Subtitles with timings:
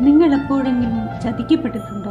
[0.00, 2.10] നിങ്ങൾ എപ്പോഴെങ്കിലും ചതിക്കപ്പെട്ടിട്ടുണ്ടോ?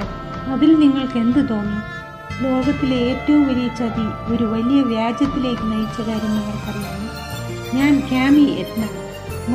[0.52, 1.96] അതിൽ നിങ്ങൾക്ക് എന്ത് തോന്നി?
[2.44, 7.80] ലോകത്തിലെ ഏറ്റവും വലിയ ചതി ഒരു വലിയ വ്യാജത്തിലേക്ക് നയിച്ച കാര്യം നിങ്ങൾക്കറിയാമോ?
[7.80, 8.88] ഞാൻ ക്യാമി എത്ന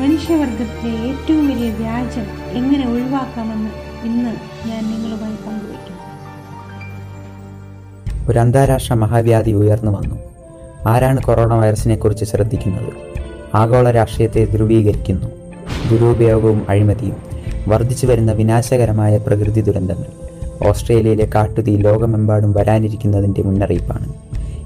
[0.01, 3.69] മനുഷ്യവർഗത്തിലെ ഏറ്റവും വലിയ വ്യാജം എങ്ങനെ ഒഴിവാക്കാമെന്ന്
[4.03, 4.35] ഇന്ന്
[4.67, 5.91] ഞാൻ നിങ്ങളുമായി പങ്കുവയ്ക്കും.
[8.31, 10.15] ഒരു അന്താരാഷ്ട്ര മഹാവ്യാധി ഉയർന്നു വന്നു.
[10.87, 12.93] ആരാണ് കൊറോണ വൈറസിനെ കുറിച്ച് ശ്രദ്ധിക്കുന്നത്?
[13.55, 15.27] ആഗോള രാഷ്ട്രീയത്തെ ധ്രുവീകരിക്കുന്നു.
[15.89, 17.30] ദുരുപയോഗവും അഴിമതിയും.
[17.67, 20.31] വർദ്ധിച്ചു വരുന്ന വിനാശകരമായ പ്രകൃതി ദുരന്തങ്ങൾ.
[20.67, 24.13] ഓസ്ട്രേലിയയിലെ കാട്ടുതീ ലോകമെമ്പാടും വരാനിരിക്കുന്നതിന്റെ മുന്നറിയിപ്പാണ്.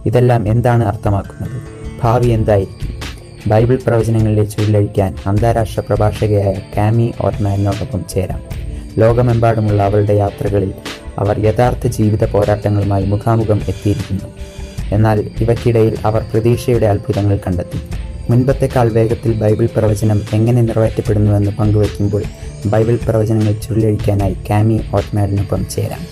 [0.05, 1.61] ഇതെല്ലാം എന്താണ് അർത്ഥമാക്കുന്നത്?
[2.03, 2.95] ഭാവി എന്തായിരിക്കും?
[3.47, 8.41] ബൈബിൾ പ്രവചനങ്ങളിലെ ചുരുളഴിക്കാൻ അന്താരാഷ്ട്ര പ്രഭാഷകയായ കാമി ഓർമാനോടൊപ്പം ചേരാം.
[8.97, 10.73] ലോകമെമ്പാടുമുള്ള അവളുടെ യാത്രകളിൽ
[11.19, 14.25] അവർ യഥാർത്ഥ ജീവിത പോരാട്ടങ്ങളുമായി മുഖാമുഖം എത്തിയിരിക്കുന്നു.
[14.95, 17.79] എന്നാൽ ഇവയ്ക്കിടയിൽ അവർ പ്രതീക്ഷയുടെ അത്ഭുതങ്ങൾ കണ്ടെത്തി.
[18.31, 22.23] മുൻപത്തെക്കാൾ വേഗത്തിൽ ബൈബിൾ പ്രവചനം എങ്ങനെ നിറവേറ്റപ്പെടുന്നുവെന്ന് പങ്കുവയ്ക്കുമ്പോൾ
[22.73, 26.03] ബൈബിൾ പ്രവചനങ്ങൾ ചുരുളഴിക്കാനായി കാമി ഓട്ട്മാഡിനൊപ്പം ചേരാം.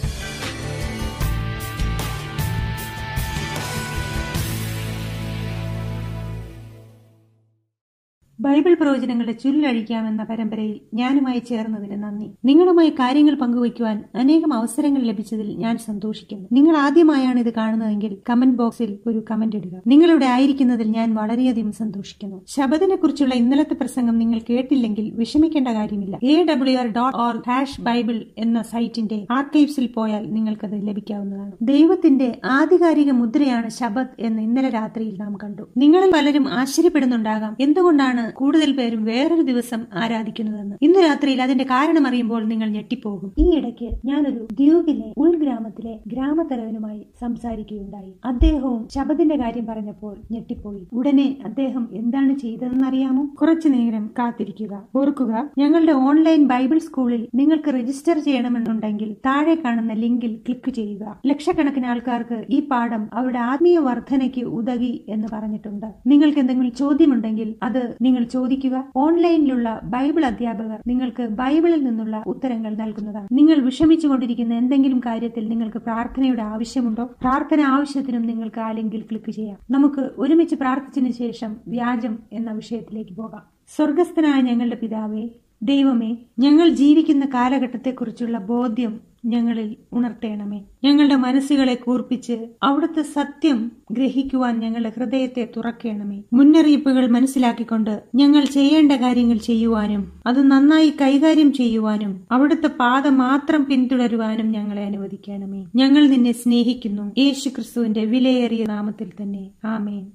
[8.44, 12.26] ബൈബിൾ പ്രവചനങ്ങളുടെ ചുരുളഴിക്കാമെന്ന പരമ്പരയിൽ ഞാനുമായി ചേർന്നതിന് നന്ദി.
[12.46, 16.48] നിങ്ങളുമായി കാര്യങ്ങൾ പങ്കുവയ്ക്കുവാൻ അനേകം അവസരങ്ങൾ ലഭിച്ചതിൽ ഞാൻ സന്തോഷിക്കുന്നു.
[16.52, 19.82] നിങ്ങൾ ആദ്യമായാണ് ഇത് കാണുന്നതെങ്കിൽ കമന്റ് ബോക്സിൽ ഒരു കമന്റ് ഇടുക.
[19.88, 22.41] നിങ്ങളുടെ ആയിരിക്കുന്നതിൽ ഞാൻ വളരെയധികം സന്തോഷിക്കുന്നു.
[22.48, 26.20] ശബദിനെ കുറിച്ചുള്ള ഇന്നലത്തെ പ്രസംഗം നിങ്ങൾ കേട്ടില്ലെങ്കിൽ വിഷമിക്കേണ്ട കാര്യമില്ല.
[26.24, 31.52] A W R dot or hash Bible എന്ന സൈറ്റിന്റെ ആർക്കൈവ്സിൽ പോയാൽ നിങ്ങൾക്കത് ലഭിക്കാവുന്നതാണ്.
[31.62, 35.62] ദൈവത്തിന്റെ ആധികാരിക മുദ്രയാണ് ശബദ് എന്ന് ഇന്നലെ രാത്രിയിൽ നാം കണ്ടു.
[35.77, 37.58] നിങ്ങളിൽ പലരും ആശ്ചര്യപ്പെടുന്നുണ്ടാകാം.
[37.60, 40.76] എന്തുകൊണ്ടാണ് കൂടുതൽ പേരും വേറൊരു ദിവസം ആരാധിക്കുന്നതെന്ന്.
[40.81, 43.34] ഇന്ന് രാത്രിയിൽ അതിന്റെ കാരണം അറിയുമ്പോൾ നിങ്ങൾ ഞെട്ടിപ്പോകും.
[43.37, 48.13] ഈ ഇടയ്ക്ക് ഞാനൊരു ദ്വീപിലെ ഉൾഗ്രാമത്തിലെ ഗ്രാമത്തലവനുമായി സംസാരിക്കുകയുണ്ടായി.
[48.25, 50.87] അദ്ദേഹവും ശബദിന്റെ കാര്യം പറഞ്ഞപ്പോൾ ഞെട്ടിപ്പോയി.
[50.93, 54.84] ഉടനെ അദ്ദേഹം എന്താണ് ചെയ്തതെന്ന് അറിയാമോ കുറച്ചു നേരം കാത്തിരിക്കുക.
[54.95, 61.20] ഓർക്കുക ഞങ്ങളുടെ ഓൺലൈൻ ബൈബിൾ സ്കൂളിൽ നിങ്ങൾക്ക് രജിസ്റ്റർ ചെയ്യണമെന്നുണ്ടെങ്കിൽ താഴെ കാണുന്ന ലിങ്കിൽ ക്ലിക്ക് ചെയ്യുക.
[61.27, 65.85] ലക്ഷക്കണക്കിന് ആൾക്കാർക്ക് ഈ പാഠം അവരുടെ ആത്മീയ വർധനയ്ക്ക് ഉതകി എന്ന് പറഞ്ഞിട്ടുണ്ട്.
[66.08, 68.84] നിങ്ങൾക്ക് എന്തെങ്കിലും ചോദ്യമുണ്ടെങ്കിൽ അത് നിങ്ങൾ ചോദിക്കുക.
[68.95, 73.28] ഓൺലൈനിലുള്ള ബൈബിൾ അധ്യാപകർ നിങ്ങൾക്ക് ബൈബിളിൽ നിന്നുള്ള ഉത്തരങ്ങൾ നൽകുന്നതാണ്.
[73.31, 77.03] നിങ്ങൾ വിഷമിച്ചുകൊണ്ടിരിക്കുന്ന എന്തെങ്കിലും കാര്യത്തിൽ നിങ്ങൾക്ക് പ്രാർത്ഥനയുടെ ആവശ്യമുണ്ടോ?
[77.06, 79.57] പ്രാർത്ഥന ആവശ്യത്തിനും നിങ്ങൾക്ക് ആ ലിങ്കിൽ ക്ലിക്ക് ചെയ്യാം.
[79.72, 83.41] നമുക്ക് ഒരുമിച്ച് പ്രാർത്ഥിച്ചതിന് ശേഷം വ്യാജം എന്ന വിഷയത്തിലേക്ക് പോകാം.
[83.75, 85.29] സ്വർഗസ്ഥനായ ഞങ്ങളുടെ പിതാവേ
[85.63, 90.61] ദൈവമേ ഞങ്ങൾ ജീവിക്കുന്ന കാലഘട്ടത്തെക്കുറിച്ചുള്ള ബോധ്യം ഞങ്ങളിൽ ഉണർത്തേണമേ.
[90.84, 96.23] ഞങ്ങളുടെ മനസ്സുകളെ കൂർപ്പിച്ച് അവിടുത്തെ സത്യം ഗ്രഹിക്കുവാൻ ഞങ്ങളുടെ ഹൃദയത്തെ തുറക്കേണമേ.
[96.34, 104.84] മുന്നറിയിപ്പുകൾ മനസ്സിലാക്കിക്കൊണ്ട് ഞങ്ങൾ ചെയ്യേണ്ട കാര്യങ്ങൾ ചെയ്യുവാനും അത് നന്നായി കൈകാര്യം ചെയ്യുവാനും അവിടുത്തെ പാത മാത്രം പിന്തുടരുവാനും ഞങ്ങളെ
[104.84, 105.66] അനുവദിക്കണമേ.
[105.75, 107.11] ഞങ്ങൾ നിന്നെ സ്നേഹിക്കുന്നു.
[107.17, 109.50] യേശു ക്രിസ്തുവിന്റെ വിലയേറിയ നാമത്തിൽ തന്നെ.
[109.66, 110.11] ആമേൻ.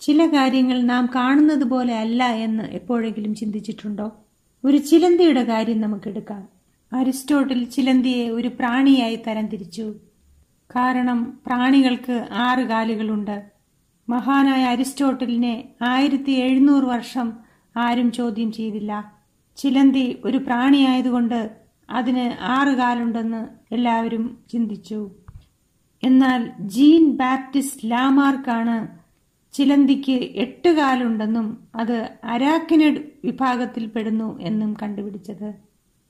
[0.00, 4.12] ചില കാര്യങ്ങൾ നാം കാണുന്നത് പോലെ അല്ല എന്ന് എപ്പോഴെങ്കിലും ചിന്തിച്ചിട്ടുണ്ടോ?
[4.64, 6.55] ഒരു ചിലന്തിയുടെ കാര്യം നമുക്കെടുക്കാം
[6.92, 9.94] അരിസ്റ്റോട്ടിൽ ചിലന്തിയെ ഒരു പ്രാണിയായി തരംതിരിച്ചു
[10.76, 13.50] കാരണം പ്രാണികൾക്ക് ആറ് കാലുകളുണ്ട്.
[14.08, 17.32] മഹാനായ അരിസ്റ്റോട്ടിലിനെ ആയിരത്തി എഴുന്നൂറ് വർഷം
[17.76, 19.12] ആരും ചോദ്യം ചെയ്തില്ല.
[19.56, 21.50] ചിലന്തി ഒരു പ്രാണിയായതുകൊണ്ട്
[21.90, 25.10] അതിന് ആറ് കാലുണ്ടെന്ന് എല്ലാവരും ചിന്തിച്ചു.
[26.02, 28.88] എന്നാൽ ജീൻ ബാപ്റ്റിസ്റ്റ് ലാമാർക്കാണ്
[29.52, 35.65] ചിലന്തിക്ക് എട്ട് കാലുണ്ടെന്നും അത് അരാക്കിനഡ് വിഭാഗത്തിൽപ്പെടുന്നു എന്നും കണ്ടുപിടിച്ചത്.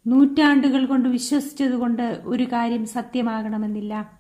[0.07, 4.11] നൂറ്റാണ്ടുകൾ കൊണ്ട് വിശ്വസിച്ചതുകൊണ്ട് ഒരു കാര്യം സത്യമാകണമെന്നില്ല.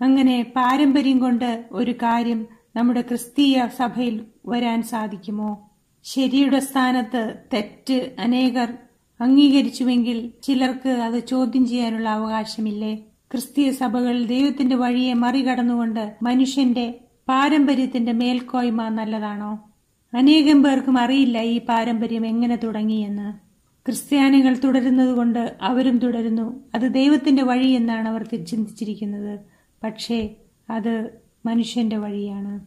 [0.00, 2.46] അങ്ങനെ പാരമ്പര്യം കൊണ്ട് ഒരു കാര്യം
[2.76, 5.70] നമ്മുടെ ക്രിസ്തീയ സഭയിൽ വരാൻ സാധിക്കുമോ?
[6.04, 8.74] ശരിയുടെ സ്ഥാനത്ത് തെറ്റ് അനേകർ
[9.20, 12.94] അംഗീകരിച്ചുവെങ്കിൽ ചിലർക്ക് അത് ചോദ്യം ചെയ്യാനുള്ള അവകാശമില്ലേ?
[13.32, 19.70] ക്രിസ്തീയ സഭകൾ ദൈവത്തിന്റെ വഴിയെ മറികടന്നുകൊണ്ട് മനുഷ്യന്റെ പാരമ്പര്യത്തിന്റെ മേൽക്കോയ്മ നല്ലതാണോ?
[20.14, 23.43] അനേകം പേർക്കും അറിയില്ല ഈ പാരമ്പര്യം എങ്ങനെ തുടങ്ങിയെന്ന്.
[23.86, 26.64] ക്രിസ്ത്യാനികൾ തുടരുന്നതുകൊണ്ട് അവരും തുടരുന്നു.
[26.74, 29.40] അത് ദൈവത്തിന്റെ വഴി എന്നാണ് അവർ ചിന്തിച്ചിരിക്കുന്നത്.
[29.84, 30.36] പക്ഷേ
[30.70, 31.10] അത്
[31.46, 32.60] മനുഷ്യന്റെ വഴിയാണ്.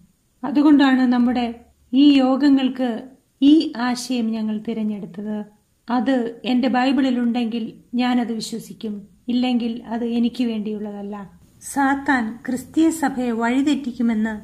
[0.45, 3.03] അതുകൊണ്ടാണ് നമ്മുടെ ഈ യോഗങ്ങൾക്ക്
[3.41, 5.45] ഈ ആശയം ഞങ്ങൾ തിരഞ്ഞെടുത്തത്.
[5.89, 9.08] അത് എന്റെ ബൈബിളിലുണ്ടെങ്കിൽ ഞാനത് വിശ്വസിക്കും.
[9.28, 11.40] ഇല്ലെങ്കിൽ അത് എനിക്ക് വേണ്ടിയുള്ളതല്ല.
[11.61, 14.41] സാത്താൻ ക്രിസ്തീയ സഭയെ വഴിതെറ്റിക്കുമെന്ന്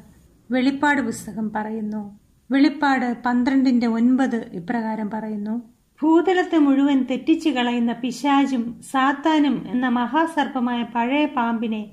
[0.52, 2.20] വെളിപ്പാട് പുസ്തകം പറയുന്നു.
[2.50, 5.73] വെളിപ്പാട് പന്ത്രണ്ടിന്റെ ഒൻപത് ഇപ്രകാരം പറയുന്നു.
[6.02, 11.86] ഭൂതലത്തെ മുഴുവൻ തെറ്റിച്ചു കളയുന്ന പിശാചും സാത്താനും എന്ന മഹാസർപ്പമായ പഴയ പാമ്പിനെ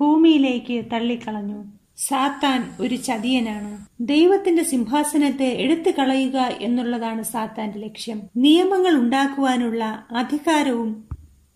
[0.00, 1.64] ഭൂമിയിലേക്ക് തള്ളിക്കളഞ്ഞു.
[1.96, 3.86] സാത്താൻ ഒരു ചതിയനാണ്.
[4.00, 8.20] ദൈവത്തിന്റെ സിംഹാസനത്തെ എടുത്തു കളയുക എന്നുള്ളതാണ് സാത്താന്റെ ലക്ഷ്യം.
[8.36, 11.04] നിയമങ്ങൾ ഉണ്ടാക്കുവാനുള്ള അധികാരവും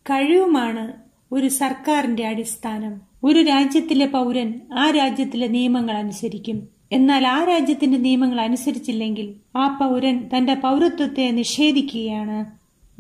[0.03, 0.93] കഴിവുമാണ്
[1.33, 3.01] ഒരു സർക്കാരിന്റെ അടിസ്ഥാനം.
[3.25, 6.78] ഒരു രാജ്യത്തിലെ പൗരൻ ആ രാജ്യത്തിലെ നിയമങ്ങൾ അനുസരിക്കും.
[6.93, 12.45] എന്നാൽ ആ രാജ്യത്തിന്റെ നിയമങ്ങൾ അനുസരിച്ചില്ലെങ്കിൽ ആ പൗരൻ തന്റെ പൗരത്വത്തെ നിഷേധിക്കുകയാണ്.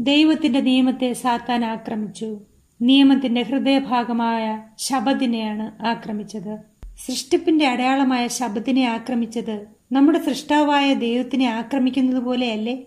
[0.01, 2.41] ദൈവത്തിന്റെ നിയമത്തെ സാത്താൻ ആക്രമിച്ചു.
[2.83, 6.59] നിയമത്തിന്റെ ഹൃദയഭാഗമായ ശബദിനെയാണ് ആക്രമിച്ചത്.
[7.07, 12.79] സൃഷ്ടിപ്പിന്റെ അടയാളമായ ശബദിനെ ആക്രമിച്ചത് നമ്മുടെ സൃഷ്ടാവായ ദൈവത്തിനെ ആക്രമിക്കുന്നത് പോലെയല്ലേ?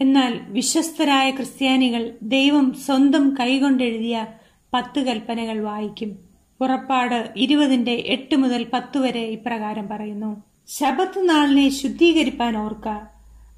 [0.00, 4.26] എന്നാൽ വിശ്വസ്തരായ ക്രിസ്ത്യാനികൾ ദൈവം സ്വന്തം കൈകൊണ്ടെഴുതിയ
[4.74, 6.25] പത്ത് കൽപ്പനകൾ വായിക്കും.
[6.60, 10.42] പുറപ്പാട് ഇരുപതിന്റെ എട്ട് മുതൽ പത്ത് വരെ ഇപ്രകാരം പറയുന്നു.
[10.68, 12.88] ശബത്ത് നാളിനെ ശുദ്ധീകരിപ്പാൻ ഓർക്ക.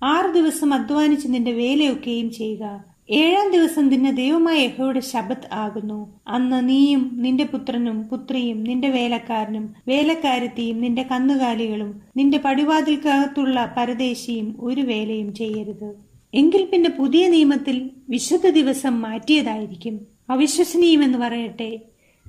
[0.05, 2.85] ആറ് ദിവസം അധ്വാനിച്ച് നിന്റെ വേലയൊക്കെയും ചെയ്യുക.
[3.11, 6.21] ഏഴാം ദിവസം നിന്നെ ദൈവമായ യഹോയുടെ ശബത്ത് ആകുന്നു.
[6.29, 15.35] അന്ന് നീയും നിന്റെ പുത്രനും പുത്രിയും നിന്റെ വേലക്കാരനും വേലക്കാരത്തിയും നിന്റെ കന്നുകാലികളും നിന്റെ പടിവാതിൽക്കകത്തുള്ള പരദേശിയും ഒരു വേലയും
[15.35, 15.95] ചെയ്യരുത്.
[16.35, 20.01] എങ്കിൽ പിന്നെ പുതിയ നിയമത്തിൽ വിശുദ്ധ ദിവസം മാറ്റിയതായിരിക്കും.
[20.31, 21.81] അവിശ്വസനീയമെന്ന് പറയട്ടെ.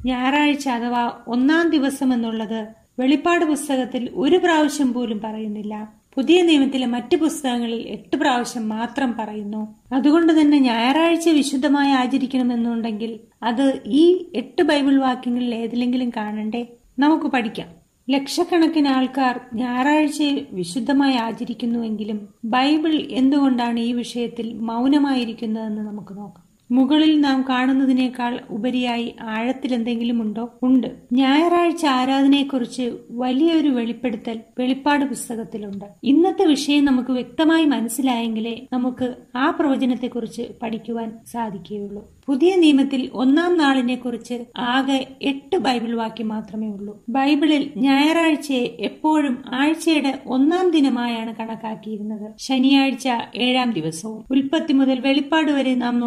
[0.05, 2.67] ഞായറാഴ്ച അഥവാ ഒന്നാം ദിവസം എന്നുള്ളത്
[2.99, 5.93] വെളിപ്പാട് പുസ്തകത്തിൽ ഒരു പ്രാവശ്യം പോലും പറയുന്നില്ല.
[6.15, 9.75] പുതിയ നിയമത്തിലെ മറ്റ് പുസ്തകങ്ങളിൽ എട്ട് പ്രാവശ്യം മാത്രം പറയുന്നു.
[9.93, 16.67] അതുകൊണ്ട് തന്നെ ഞായറാഴ്ച വിശുദ്ധമായി ആചരിക്കണമെന്നുണ്ടെങ്കിൽ അത് ഈ എട്ട് ബൈബിൾ വാക്യങ്ങളിൽ ഏതിലെങ്കിലും കാണണ്ടേ?
[16.99, 17.67] നമുക്ക് പഠിക്കാം.
[18.09, 26.48] ലക്ഷക്കണക്കിന് ആൾക്കാർ ഞായറാഴ്ച വിശുദ്ധമായി ആചരിക്കുന്നുവെങ്കിലും ബൈബിൾ എന്തുകൊണ്ടാണ് ഈ വിഷയത്തിൽ മൗനമായിരിക്കുന്നതെന്ന് നമുക്ക് നോക്കാം.
[26.71, 30.51] മുകളിൽ നാം കാണുന്നതിനേക്കാൾ ഉപരിയായി ആഴത്തിൽ എന്തെങ്കിലും ഉണ്ടോ?
[30.63, 30.87] ഉണ്ട്.
[31.13, 35.85] ഞായറാഴ്ച ആരാധനയെക്കുറിച്ച് വലിയൊരു വെളിപ്പെടുത്തൽ വെളിപ്പാട് പുസ്തകത്തിലുണ്ട്.
[36.03, 42.19] ഇന്നത്തെ വിഷയം നമുക്ക് വ്യക്തമായി മനസ്സിലായെങ്കിലേ നമുക്ക് ആ പ്രവചനത്തെക്കുറിച്ച് പഠിക്കുവാൻ സാധിക്കുകയുള്ളൂ.
[42.25, 47.03] പുതിയ നിയമത്തിൽ ഒന്നാം നാളിനെ കുറിച്ച് ആകെ എട്ട് ബൈബിൾ വാക്യം മാത്രമേ ഉള്ളൂ.
[47.09, 52.31] ബൈബിളിൽ ഞായറാഴ്ചയെ എപ്പോഴും ആഴ്ചയുടെ ഒന്നാം ദിനമായാണ് കണക്കാക്കിയിരുന്നത്.
[52.39, 54.25] ശനിയാഴ്ച ഏഴാം ദിവസവും.
[54.31, 55.99] ഉൽപ്പത്തി മുതൽ വെളിപ്പാട് വരെ നാം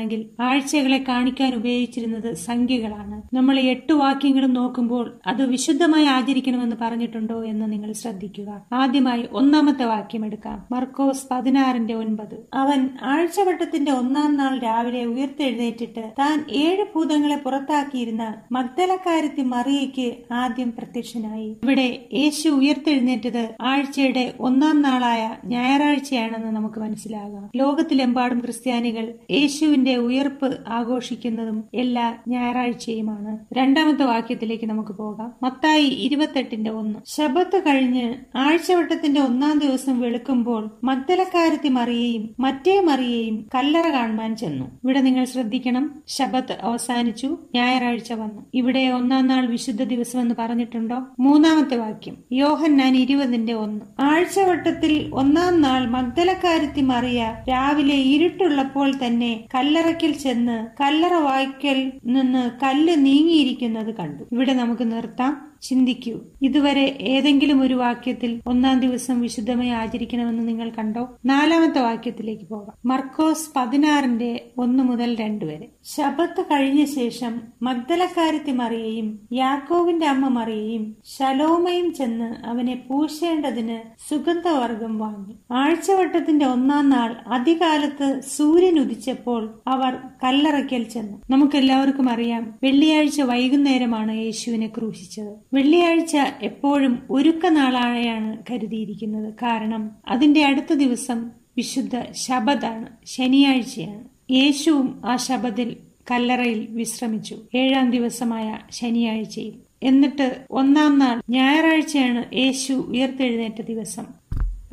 [0.00, 3.36] നോക്കുകയാണെങ്കിൽ ആഴ്ചകളെ കാണിക്കാൻ ഉപയോഗിച്ചിരുന്നത് സംഖ്യകളാണ്.
[3.36, 8.50] നമ്മൾ എട്ട് വാക്യങ്ങളും നോക്കുമ്പോൾ അത് വിശുദ്ധമായി ആചരിക്കണമെന്ന് പറഞ്ഞിട്ടുണ്ടോ എന്ന് നിങ്ങൾ ശ്രദ്ധിക്കുക.
[8.72, 10.66] ആദ്യമായി ഒന്നാമത്തെ വാക്യം എടുക്കാം.
[10.72, 12.36] മർക്കോസ് പതിനാറിന്റെ ഒൻപത്.
[12.54, 21.50] അവൻ ആഴ്ചവട്ടത്തിന്റെ ഒന്നാം നാൾ രാവിലെ ഉയർത്തെഴുന്നേറ്റിട്ട് താൻ ഏഴ് ഭൂതങ്ങളെ പുറത്താക്കിയിരുന്ന മഗ്ദലക്കാരത്തി മറിയയ്ക്ക് ആദ്യം പ്രത്യക്ഷനായി.
[21.62, 27.50] ഇവിടെ യേശു ഉയർത്തെഴുന്നേറ്റത് ആഴ്ചയുടെ ഒന്നാം നാളായ ഞായറാഴ്ചയാണെന്ന് നമുക്ക് മനസ്സിലാകാം.
[27.56, 33.38] ലോകത്തിലെമ്പാടും ക്രിസ്ത്യാനികൾ യേശുവിന്റെ ഉയർപ്പ് ആഘോഷിക്കുന്നതും എല്ലാ ഞായറാഴ്ചയുമാണ്.
[33.54, 35.32] രണ്ടാമത്തെ വാക്യത്തിലേക്ക് നമുക്ക് പോകാം.
[35.42, 36.98] മത്തായി ഇരുപത്തെട്ടിന്റെ ഒന്ന്.
[37.06, 44.64] ശബത്ത് കഴിഞ്ഞ് ആഴ്ചവട്ടത്തിന്റെ ഒന്നാം ദിവസം വെളുക്കുമ്പോൾ മഗ്ദലക്കാരത്തി മറിയയും മറ്റേ മറിയേയും കല്ലറ കാണുവാൻ ചെന്നു.
[44.64, 46.02] ഇവിടെ നിങ്ങൾ ശ്രദ്ധിക്കണം.
[46.08, 47.38] ശബത്ത് അവസാനിച്ചു.
[47.54, 48.42] ഞായറാഴ്ച വന്നു.
[48.54, 51.02] ഇവിടെ ഒന്നാം നാൾ വിശുദ്ധ ദിവസം എന്ന് പറഞ്ഞിട്ടുണ്ടോ?
[51.20, 52.16] മൂന്നാമത്തെ വാക്യം.
[52.32, 53.80] യോഹന്നാൻ ഇരുപതിന്റെ ഒന്ന്.
[54.00, 59.44] ആഴ്ചവട്ടത്തിൽ ഒന്നാം നാൾ മഗ്ദലക്കാരത്തി മറിയ രാവിലെ ഇരുട്ടുള്ളപ്പോൾ തന്നെ
[59.80, 64.24] കല്ലറയ്ക്കൽ ചെന്ന് കല്ലറ വായ്ക്കൽ നിന്ന് കല്ല് നീങ്ങിയിരിക്കുന്നത് കണ്ടു.
[64.32, 65.49] ഇവിടെ നമുക്ക് നിർത്താം.
[65.62, 66.18] ചിന്തിക്കൂ.
[66.42, 71.18] ഇതുവരെ ഏതെങ്കിലും ഒരു വാക്യത്തിൽ ഒന്നാം ദിവസം വിശുദ്ധമായി ആചരിക്കണമെന്ന് നിങ്ങൾ കണ്ടോ?
[71.24, 72.72] നാലാമത്തെ വാക്യത്തിലേക്ക് പോകാം.
[72.84, 75.68] മർക്കോസ് പതിനാറിന്റെ ഒന്ന് മുതൽ രണ്ട് വരെ.
[75.84, 85.34] ശബത്ത് കഴിഞ്ഞ ശേഷം മഗ്ദലക്കാരത്തി മറിയയും യാക്കോവിന്റെ അമ്മ മറിയയും ശലോമയും ചെന്ന് അവനെ പൂശേണ്ടതിന് സുഗന്ധവർഗം വാങ്ങി.
[85.52, 91.20] ആഴ്ചവട്ടത്തിന്റെ ഒന്നാം നാൾ അധികാലത്ത് സൂര്യൻ ഉദിച്ചപ്പോൾ അവർ കല്ലറയ്ക്കൽ ചെന്നു.
[91.30, 95.49] നമുക്കെല്ലാവർക്കും അറിയാം വെള്ളിയാഴ്ച വൈകുന്നേരമാണ് യേശുവിനെ ക്രൂശിച്ചത്.
[95.52, 99.34] വെള്ളിയാഴ്ച എപ്പോഴും ഒരുക്ക നാളായാണ് കരുതിയിരിക്കുന്നത്.
[99.34, 104.32] കാരണം അതിന്റെ അടുത്ത ദിവസം വിശുദ്ധ ശബദാണ് ശനിയാഴ്ചയാണ്.
[104.32, 105.76] യേശുവും ആ ശബദിൽ
[106.10, 107.38] കല്ലറയിൽ വിശ്രമിച്ചു.
[107.54, 114.06] ഏഴാം ദിവസമായ ശനിയാഴ്ചയിൽ എന്നിട്ട് ഒന്നാം നാൾ ഞായറാഴ്ചയാണ് യേശു ഉയർത്തെഴുന്നേറ്റ ദിവസം.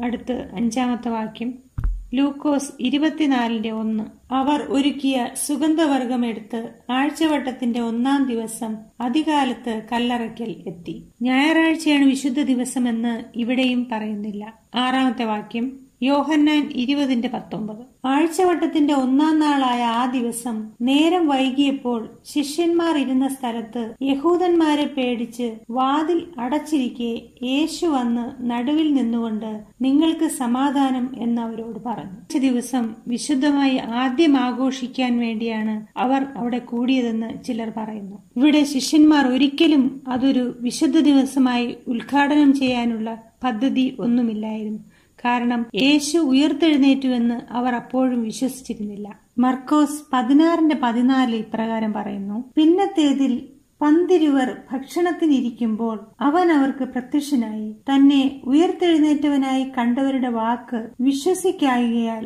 [0.04, 1.67] അടുത്ത് അഞ്ചാമത്തെ വാക്യം.
[2.14, 4.34] ലൂക്കോസ് ഇരുപത്തിനാലിന്റെ ഒന്ന്.
[4.34, 11.08] അവർ ഒരുക്കിയ സുഗന്ധവർഗം എടുത്ത് ആഴ്ചവട്ടത്തിന്റെ ഒന്നാം ദിവസം അധികാലത്ത് കല്ലറയ്ക്കൽ എത്തി.
[11.22, 14.60] ഞായറാഴ്ചയാണ് വിശുദ്ധ ദിവസമെന്ന് ഇവിടെയും പറയുന്നില്ല.
[14.76, 15.87] ആറാമത്തെ വാക്യം.
[16.02, 18.08] യോഹന്നാൻ ഇരുപതിന്റെ പത്തൊമ്പത്.
[18.08, 27.86] ആഴ്ചവട്ടത്തിന്റെ ഒന്നാം നാളായ ആ ദിവസം നേരം വൈകിയപ്പോൾ ശിഷ്യന്മാർ ഇരുന്ന സ്ഥലത്ത് യഹൂദന്മാരെ പേടിച്ച് വാതിൽ അടച്ചിരിക്കെ യേശു
[27.86, 32.40] വന്ന് നടുവിൽ നിന്നുകൊണ്ട് നിങ്ങൾക്ക് സമാധാനം എന്ന് അവരോട് പറഞ്ഞു.
[32.40, 38.18] ദിവസം വിശുദ്ധമായി ആദ്യം ആഘോഷിക്കാൻ വേണ്ടിയാണ് അവർ അവിടെ കൂടിയതെന്ന് ചിലർ പറയുന്നു.
[38.38, 44.97] ഇവിടെ ശിഷ്യന്മാർ ഒരിക്കലും അതൊരു വിശുദ്ധ ദിവസമായി ഉദ്ഘാടനം ചെയ്യാനുള്ള പദ്ധതി ഒന്നുമില്ലായിരുന്നു.
[45.28, 49.08] കാരണം യേശു ഉയർത്തെഴുന്നേറ്റുവെന്ന് അവർ അപ്പോഴും വിശ്വസിച്ചിരുന്നില്ല.
[49.40, 53.34] മർക്കോസ് പതിനാറിന്റെ പതിനാല് ഇപ്രകാരം പറയുന്നു പിന്നത്തേതിൽ
[53.82, 57.68] പന്തിരുവർ ഭക്ഷണത്തിനിരിക്കുമ്പോൾ അവൻ അവർക്ക് പ്രത്യക്ഷനായി.
[57.90, 62.26] തന്നെ ഉയർത്തെഴുന്നേറ്റവനായി കണ്ടവരുടെ വാക്ക് വിശ്വസിക്കായികയാൽ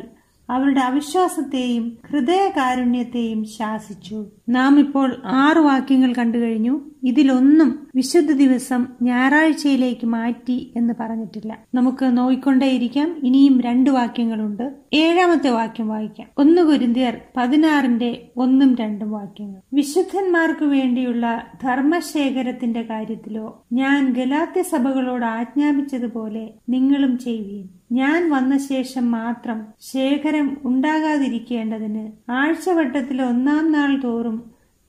[0.52, 4.26] അവരുടെ അവിശ്വാസത്തെയും ഹൃദയകാരുണ്യത്തെയും ശാസിച്ചു.
[4.48, 6.80] നാം ഇപ്പോൾ ആറ് വാക്യങ്ങൾ കണ്ടു കഴിഞ്ഞു.
[7.04, 11.58] ഇതിലൊന്നും വിശുദ്ധ ദിവസം ഞായറാഴ്ചയിലേക്ക് മാറ്റി എന്ന് പറഞ്ഞിട്ടില്ല.
[11.74, 13.16] നമുക്ക് നോയിക്കൊണ്ടേയിരിക്കാം.
[13.24, 14.74] ഇനിയും രണ്ട് വാക്യങ്ങളുണ്ട്.
[14.92, 16.28] ഏഴാമത്തെ വാക്യം വായിക്കാം.
[16.38, 19.60] ഒന്ന് കുരിന്തിയർ പതിനാറിന്റെ ഒന്നും രണ്ടും വാക്യങ്ങൾ.
[19.74, 30.56] വിശുദ്ധന്മാർക്ക് വേണ്ടിയുള്ള ധർമ്മശേഖരത്തിന്റെ കാര്യത്തിലോ ഞാൻ ഗലാത്യ സഭകളോട് ആജ്ഞാപിച്ചതുപോലെ നിങ്ങളും ചെയ്യുകയും ഞാൻ വന്ന ശേഷം മാത്രം ശേഖരം
[30.64, 34.38] ഉണ്ടാകാതിരിക്കേണ്ടതിന് ആഴ്ചവട്ടത്തിൽ ഒന്നാം നാൾ തോറും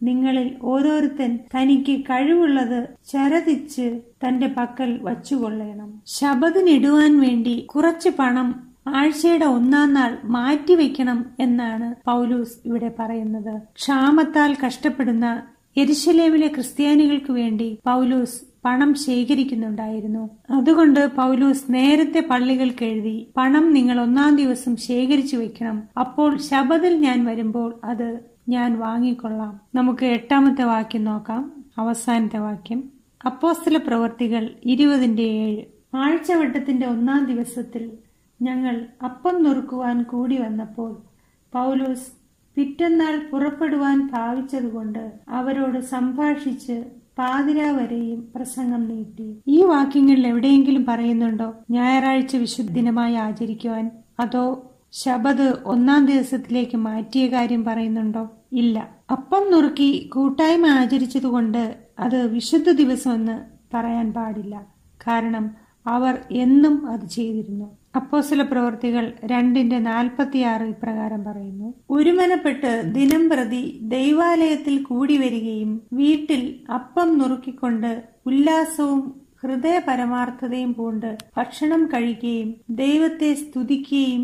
[0.01, 2.79] നിങ്ങളിൽ ഓരോരുത്തൻ തനിക്ക് കഴിവുള്ളത്
[3.11, 3.85] ചരതിച്ച്
[4.23, 5.89] തന്റെ പക്കൽ വച്ചുകൊള്ളണം.
[6.07, 8.49] ശബദിനിടുവാൻ വേണ്ടി കുറച്ച് പണം
[8.87, 13.53] ആഴ്ചയുടെ ഒന്നാം നാൾ മാറ്റിവെക്കണം എന്നാണ് പൗലൂസ് ഇവിടെ പറയുന്നത്.
[13.75, 15.27] ക്ഷാമത്താൽ കഷ്ടപ്പെടുന്ന
[15.77, 20.29] എരിശലേമിലെ ക്രിസ്ത്യാനികൾക്ക് വേണ്ടി പൗലൂസ് പണം ശേഖരിക്കുന്നുണ്ടായിരുന്നു.
[20.49, 25.83] അതുകൊണ്ട് പൗലൂസ് നേരത്തെ പള്ളികൾക്ക് എഴുതി പണം നിങ്ങൾ ഒന്നാം ദിവസം ശേഖരിച്ചു വെക്കണം.
[25.99, 29.61] അപ്പോൾ ശബദിൽ ഞാൻ വരുമ്പോൾ അത് ഞാൻ വാങ്ങിക്കൊള്ളാം.
[29.75, 31.63] നമുക്ക് എട്ടാമത്തെ വാക്യം നോക്കാം.
[31.77, 32.83] അവസാനത്തെ വാക്യം.
[33.25, 35.61] അപ്പോസ്തല പ്രവർത്തികൾ ഇരുപതിന്റെ ഏഴ്.
[35.95, 37.91] ആഴ്ചവട്ടത്തിന്റെ ഒന്നാം ദിവസത്തിൽ
[38.41, 41.01] ഞങ്ങൾ അപ്പം നുറുക്കുവാൻ കൂടി വന്നപ്പോൾ
[41.53, 42.22] പൗലോസ്
[42.55, 46.83] പിറ്റന്നാൾ പുറപ്പെടുവാൻ ഭാവിച്ചതുകൊണ്ട് അവരോട് സംഭാഷിച്ച്
[47.17, 49.37] പാതിര വരെയും പ്രസംഗം നീട്ടി.
[49.47, 51.53] ഈ വാക്യങ്ങളിൽ എവിടെയെങ്കിലും പറയുന്നുണ്ടോ?
[51.71, 53.91] ഞായറാഴ്ച വിശുദ്ധ ദിനമായി ആചരിക്കുവാൻ.
[54.19, 58.29] അതോ ശബദ് ഒന്നാം ദിവസത്തിലേക്ക് മാറ്റിയ കാര്യം പറയുന്നുണ്ടോ?
[58.51, 58.89] ഇല്ല.
[59.11, 63.41] അപ്പം നുറുക്കി കൂട്ടായ്മ ആചരിച്ചതുകൊണ്ട് അത് വിശുദ്ധ ദിവസമെന്ന്
[63.73, 64.65] പറയാൻ പാടില്ല.
[65.07, 65.51] കാരണം
[65.87, 67.77] അവർ എന്നും അത് ചെയ്തിരുന്നു.
[67.95, 71.73] അപ്പോസല പ്രവർത്തികൾ രണ്ടിന്റെ നാൽപ്പത്തിയാറ് ഇപ്രകാരം പറയുന്നു.
[71.89, 76.41] ഒരുമനപ്പെട്ട് ദിനം പ്രതി ദൈവാലയത്തിൽ കൂടി വരികയും വീട്ടിൽ
[76.73, 77.91] അപ്പം നുറുക്കിക്കൊണ്ട്
[78.25, 79.01] ഉല്ലാസവും
[79.43, 84.23] ഹൃദയ പരമാർത്ഥതയും പൂണ്ട് ഭക്ഷണം കഴിക്കുകയും ദൈവത്തെ സ്തുതിക്കുകയും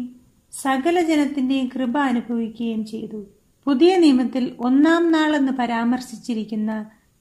[0.53, 3.19] സകല ജനത്തിന്റെയും കൃപ അനുഭവിക്കുകയും ചെയ്തു.
[3.65, 6.71] പുതിയ നിയമത്തിൽ ഒന്നാം നാളെന്ന് പരാമർശിച്ചിരിക്കുന്ന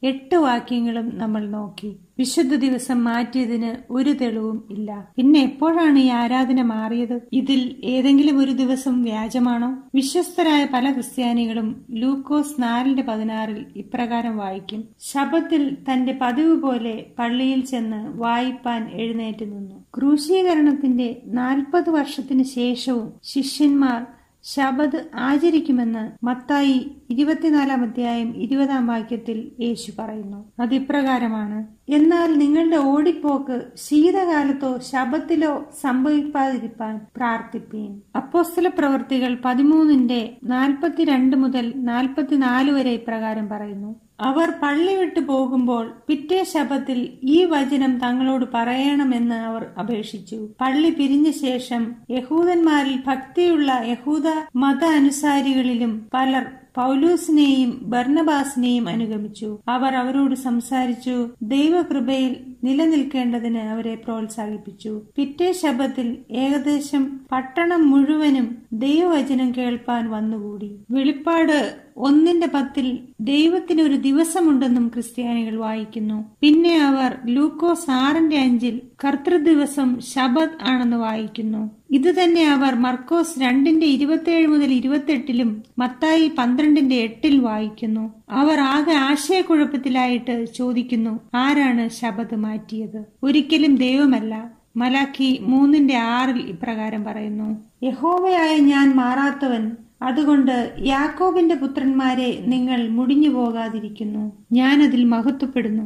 [0.03, 1.97] എട്ട് വാക്യങ്ങളും നമ്മൾ നോക്കി.
[2.19, 5.09] വിശുദ്ധ ദിവസം മാറ്റിയതിന് ഒരു തെളിവും ഇല്ല.
[5.17, 7.21] പിന്നെ എപ്പോഴാണ് ഈ ആരാധന മാറിയത്?
[7.33, 9.79] ഇതിൽ ഏതെങ്കിലും ഒരു ദിവസം വ്യാജമാണോ?
[9.95, 14.85] വിശ്വസ്തരായ പല ക്രിസ്ത്യാനികളും ലൂക്കോസ് നാലിന്റെ പതിനാറിൽ ഇപ്രകാരം വായിക്കും.
[15.01, 19.85] ശബത്തിൽ തന്റെ പതിവ് പോലെ പള്ളിയിൽ ചെന്ന് വായിപ്പാൻ എഴുന്നേറ്റ് നിന്നു.
[19.97, 24.07] ക്രൂശീകരണത്തിന്റെ നാൽപ്പത് വർഷത്തിന് ശേഷവും ശിഷ്യന്മാർ
[24.55, 26.77] ശബദ് ആചരിക്കുമെന്ന് മത്തായി
[27.11, 30.53] ഇരുപത്തിനാലാം അധ്യായം ഇരുപതാം വാക്യത്തിൽ യേശു പറയുന്നു.
[30.61, 31.59] അതിപ്രകാരമാണ്
[31.93, 37.91] എന്നാൽ നിങ്ങളുടെ ഓടിപ്പോക്ക് ശീതകാലത്തോ ശബത്തിലോ സംഭവിക്കാതിരിക്കാൻ പ്രാർത്ഥിപ്പീൻ.
[38.17, 43.91] അപ്പോസ്തല പ്രവൃത്തികൾ പതിമൂന്നിന്റെ നാൽപ്പത്തിരണ്ട് മുതൽ നാൽപ്പത്തിനാല് വരെ ഇപ്രകാരം പറയുന്നു.
[44.21, 50.49] അവർ പള്ളി വിട്ടു പോകുമ്പോൾ പിറ്റേ ശബത്തിൽ ഈ വചനം തങ്ങളോട് പറയണമെന്ന് അവർ അപേക്ഷിച്ചു.
[50.61, 56.47] പള്ളി പിരിഞ്ഞ ശേഷം യഹൂദന്മാരിൽ ഭക്തിയുള്ള യഹൂദ മത അനുസാരികളിലും പലർ
[56.77, 59.59] പൗലൂസിനെയും ഭർണബാസിനെയും അനുഗമിച്ചു.
[59.69, 65.03] അവർ അവരോട് സംസാരിച്ചു ദൈവകൃപയിൽ നിലനിൽക്കേണ്ടതിന് അവരെ പ്രോത്സാഹിപ്പിച്ചു.
[65.17, 70.79] പിറ്റേ ശബത്തിൽ ഏകദേശം പട്ടണം മുഴുവനും ദൈവവചനം കേൾപ്പാൻ വന്നുകൂടി.
[70.91, 76.25] വെളിപ്പാട് ഒന്നിന്റെ പത്തിൽ ദൈവത്തിന് ഒരു ദിവസമുണ്ടെന്നും ക്രിസ്ത്യാനികൾ വായിക്കുന്നു.
[76.41, 81.71] പിന്നെ അവർ ലൂക്കോസ് ആറിന്റെ അഞ്ചിൽ കർത്തൃദിവസം ശബദ് ആണെന്ന് വായിക്കുന്നു.
[81.91, 88.13] ഇത് തന്നെ അവർ മർക്കോസ് രണ്ടിന്റെ ഇരുപത്തിയേഴ് മുതൽ ഇരുപത്തെട്ടിലും മത്തായി പന്ത്രണ്ടിന്റെ എട്ടിൽ വായിക്കുന്നു.
[88.31, 93.05] അവർ ആകെ ആശയക്കുഴപ്പത്തിലായിട്ട് ചോദിക്കുന്നു ആരാണ് ശബദ് മാറ്റിയത്?
[93.23, 94.59] ഒരിക്കലും ദൈവമല്ല.
[94.77, 104.33] മലാഖി മൂന്നിന്റെ ആറിൽ ഇപ്രകാരം പറയുന്നു യഹോവയായ ഞാൻ മാറാത്തവൻ അതുകൊണ്ട് യാക്കോബിന്റെ പുത്രന്മാരെ നിങ്ങൾ മുടിഞ്ഞു പോകാതിരിക്കുന്നു.
[104.53, 105.83] ഞാനതിൽ മഹത്വപ്പെടുന്നു.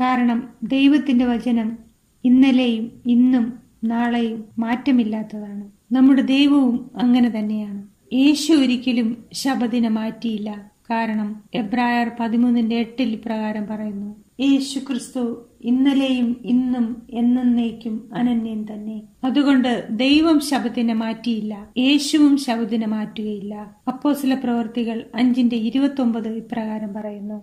[0.00, 1.78] കാരണം ദൈവത്തിന്റെ വചനം
[2.24, 3.52] ഇന്നലെയും ഇന്നും
[3.84, 5.94] നാളെയും മാറ്റമില്ലാത്തതാണ്.
[5.94, 7.86] നമ്മുടെ ദൈവവും അങ്ങനെ തന്നെയാണ്.
[8.12, 10.78] യേശു ഒരിക്കലും ശബദിനെ മാറ്റിയില്ല.
[10.90, 19.02] കാരണം എബ്രായർ പതിമൂന്നിന്റെ എട്ടിൽ പ്രകാരം പറയുന്നു യേശു ക്രിസ്തു ഇന്നലെയും ഇന്നും എന്നേക്കും അനന്യൻ തന്നെ.
[19.24, 21.68] അതുകൊണ്ട് ദൈവം ശബദിനെ മാറ്റിയില്ല.
[21.78, 23.76] യേശുവും ശബദിനെ മാറ്റുകയില്ല.
[23.88, 27.42] അപ്പോ ചില പ്രവർത്തികൾ അഞ്ചിന്റെ ഇരുപത്തി ഇപ്രകാരം പറയുന്നു.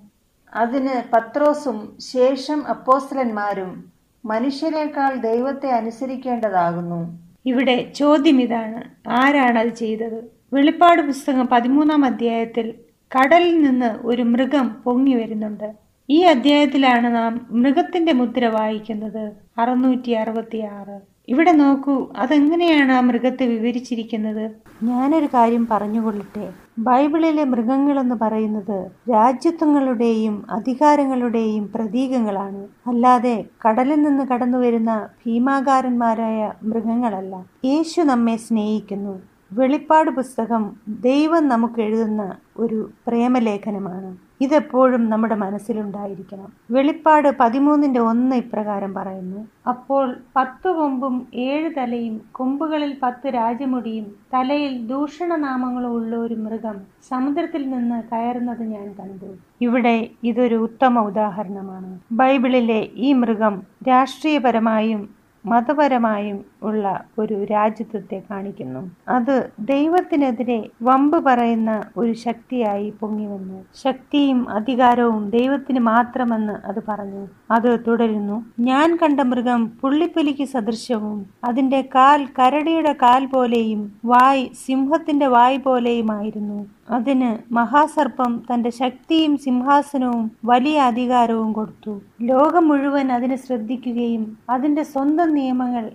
[0.54, 3.86] അതിന് പത്രോസും ശേഷം അപ്പോസ്തലന്മാരും
[4.26, 7.20] മനുഷ്യരെക്കാൾ ദൈവത്തെ അനുസരിക്കേണ്ടതാകുന്നു.
[7.46, 9.10] ഇവിടെ ചോദ്യം ഇതാണ്.
[9.10, 10.24] ആരാണ് അത് ചെയ്തത്?
[10.54, 12.74] വെളിപ്പാട് പുസ്തകം പതിമൂന്നാം അധ്യായത്തിൽ
[13.18, 15.85] കടലിൽ നിന്ന് ഒരു മൃഗം പൊങ്ങി വരുന്നുണ്ട്.
[16.10, 19.24] ഈ അധ്യായത്തിലാണ് നാം മൃഗത്തിന്റെ മുദ്ര വായിക്കുന്നത്.
[19.58, 20.98] അറുന്നൂറ്റി അറുപത്തി ആറ്
[21.30, 24.44] ഇവിടെ നോക്കൂ അതെങ്ങനെയാണ് ആ മൃഗത്തെ വിവരിച്ചിരിക്കുന്നത്?
[24.84, 26.46] ഞാനൊരു കാര്യം പറഞ്ഞുകൊള്ളട്ടെ.
[26.80, 28.78] ബൈബിളിലെ മൃഗങ്ങളെന്ന് പറയുന്നത്
[29.12, 32.68] രാജ്യത്വങ്ങളുടെയും അധികാരങ്ങളുടെയും പ്രതീകങ്ങളാണ്.
[32.88, 33.36] അല്ലാതെ
[33.66, 37.36] കടലിൽ നിന്ന് കടന്നുവരുന്ന ഭീമാകാരന്മാരായ മൃഗങ്ങളല്ല.
[37.66, 39.16] യേശു നമ്മെ സ്നേഹിക്കുന്നു.
[39.58, 42.24] വെളിപ്പാട് പുസ്തകം ദൈവം നമുക്ക് എഴുതുന്ന
[42.58, 44.10] ഒരു പ്രേമലേഖനമാണ്.
[44.42, 46.50] ഇതെപ്പോഴും നമ്മുടെ മനസ്സിലുണ്ടായിരിക്കണം.
[46.72, 49.42] വെളിപ്പാട് പതിമൂന്നിന്റെ ഒന്ന് ഇപ്രകാരം പറയുന്നു.
[49.70, 58.04] അപ്പോൾ പത്തു കൊമ്പും ഏഴ് തലയും കൊമ്പുകളിൽ പത്ത് രാജമുടിയും തലയിൽ ദൂഷണനാമങ്ങളും ഉള്ള ഒരു മൃഗം സമുദ്രത്തിൽ നിന്ന്
[58.12, 59.32] കയറുന്നത് ഞാൻ കണ്ടു.
[59.62, 62.00] ഇവിടെ ഇതൊരു ഉത്തമ ഉദാഹരണമാണ്.
[62.12, 63.56] ബൈബിളിലെ ഈ മൃഗം
[63.88, 65.04] രാഷ്ട്രീയപരമായും
[65.46, 66.86] മതപരമായും ഉള്ള
[67.20, 68.82] ഒരു രാജ്യത്വത്തെ കാണിക്കുന്നു.
[69.10, 73.60] അത് ദൈവത്തിനെതിരെ വമ്പ് പറയുന്ന ഒരു ശക്തിയായി പൊങ്ങി വന്നു.
[73.84, 77.24] ശക്തിയും അധികാരവും ദൈവത്തിന് മാത്രമെന്ന് അത് പറഞ്ഞു.
[77.52, 78.38] അത് തുടരുന്നു.
[78.60, 86.60] ഞാൻ കണ്ട മൃഗം പുള്ളിപ്പലിക്ക് സദൃശവും അതിന്റെ കാൽ കരടിയുടെ കാൽ പോലെയും വായ് സിംഹത്തിന്റെ വായ് പോലെയുമായിരുന്നു.
[86.90, 91.94] അതിന് മഹാസർപ്പം തന്റെ ശക്തിയും സിംഹാസനവും വലിയ അധികാരവും കൊടുത്തു.
[92.22, 95.86] ലോകം മുഴുവൻ അതിനെ ശ്രദ്ധിക്കുകയും അതിന്റെ സ്വന്തം നിയമങ്ങൾ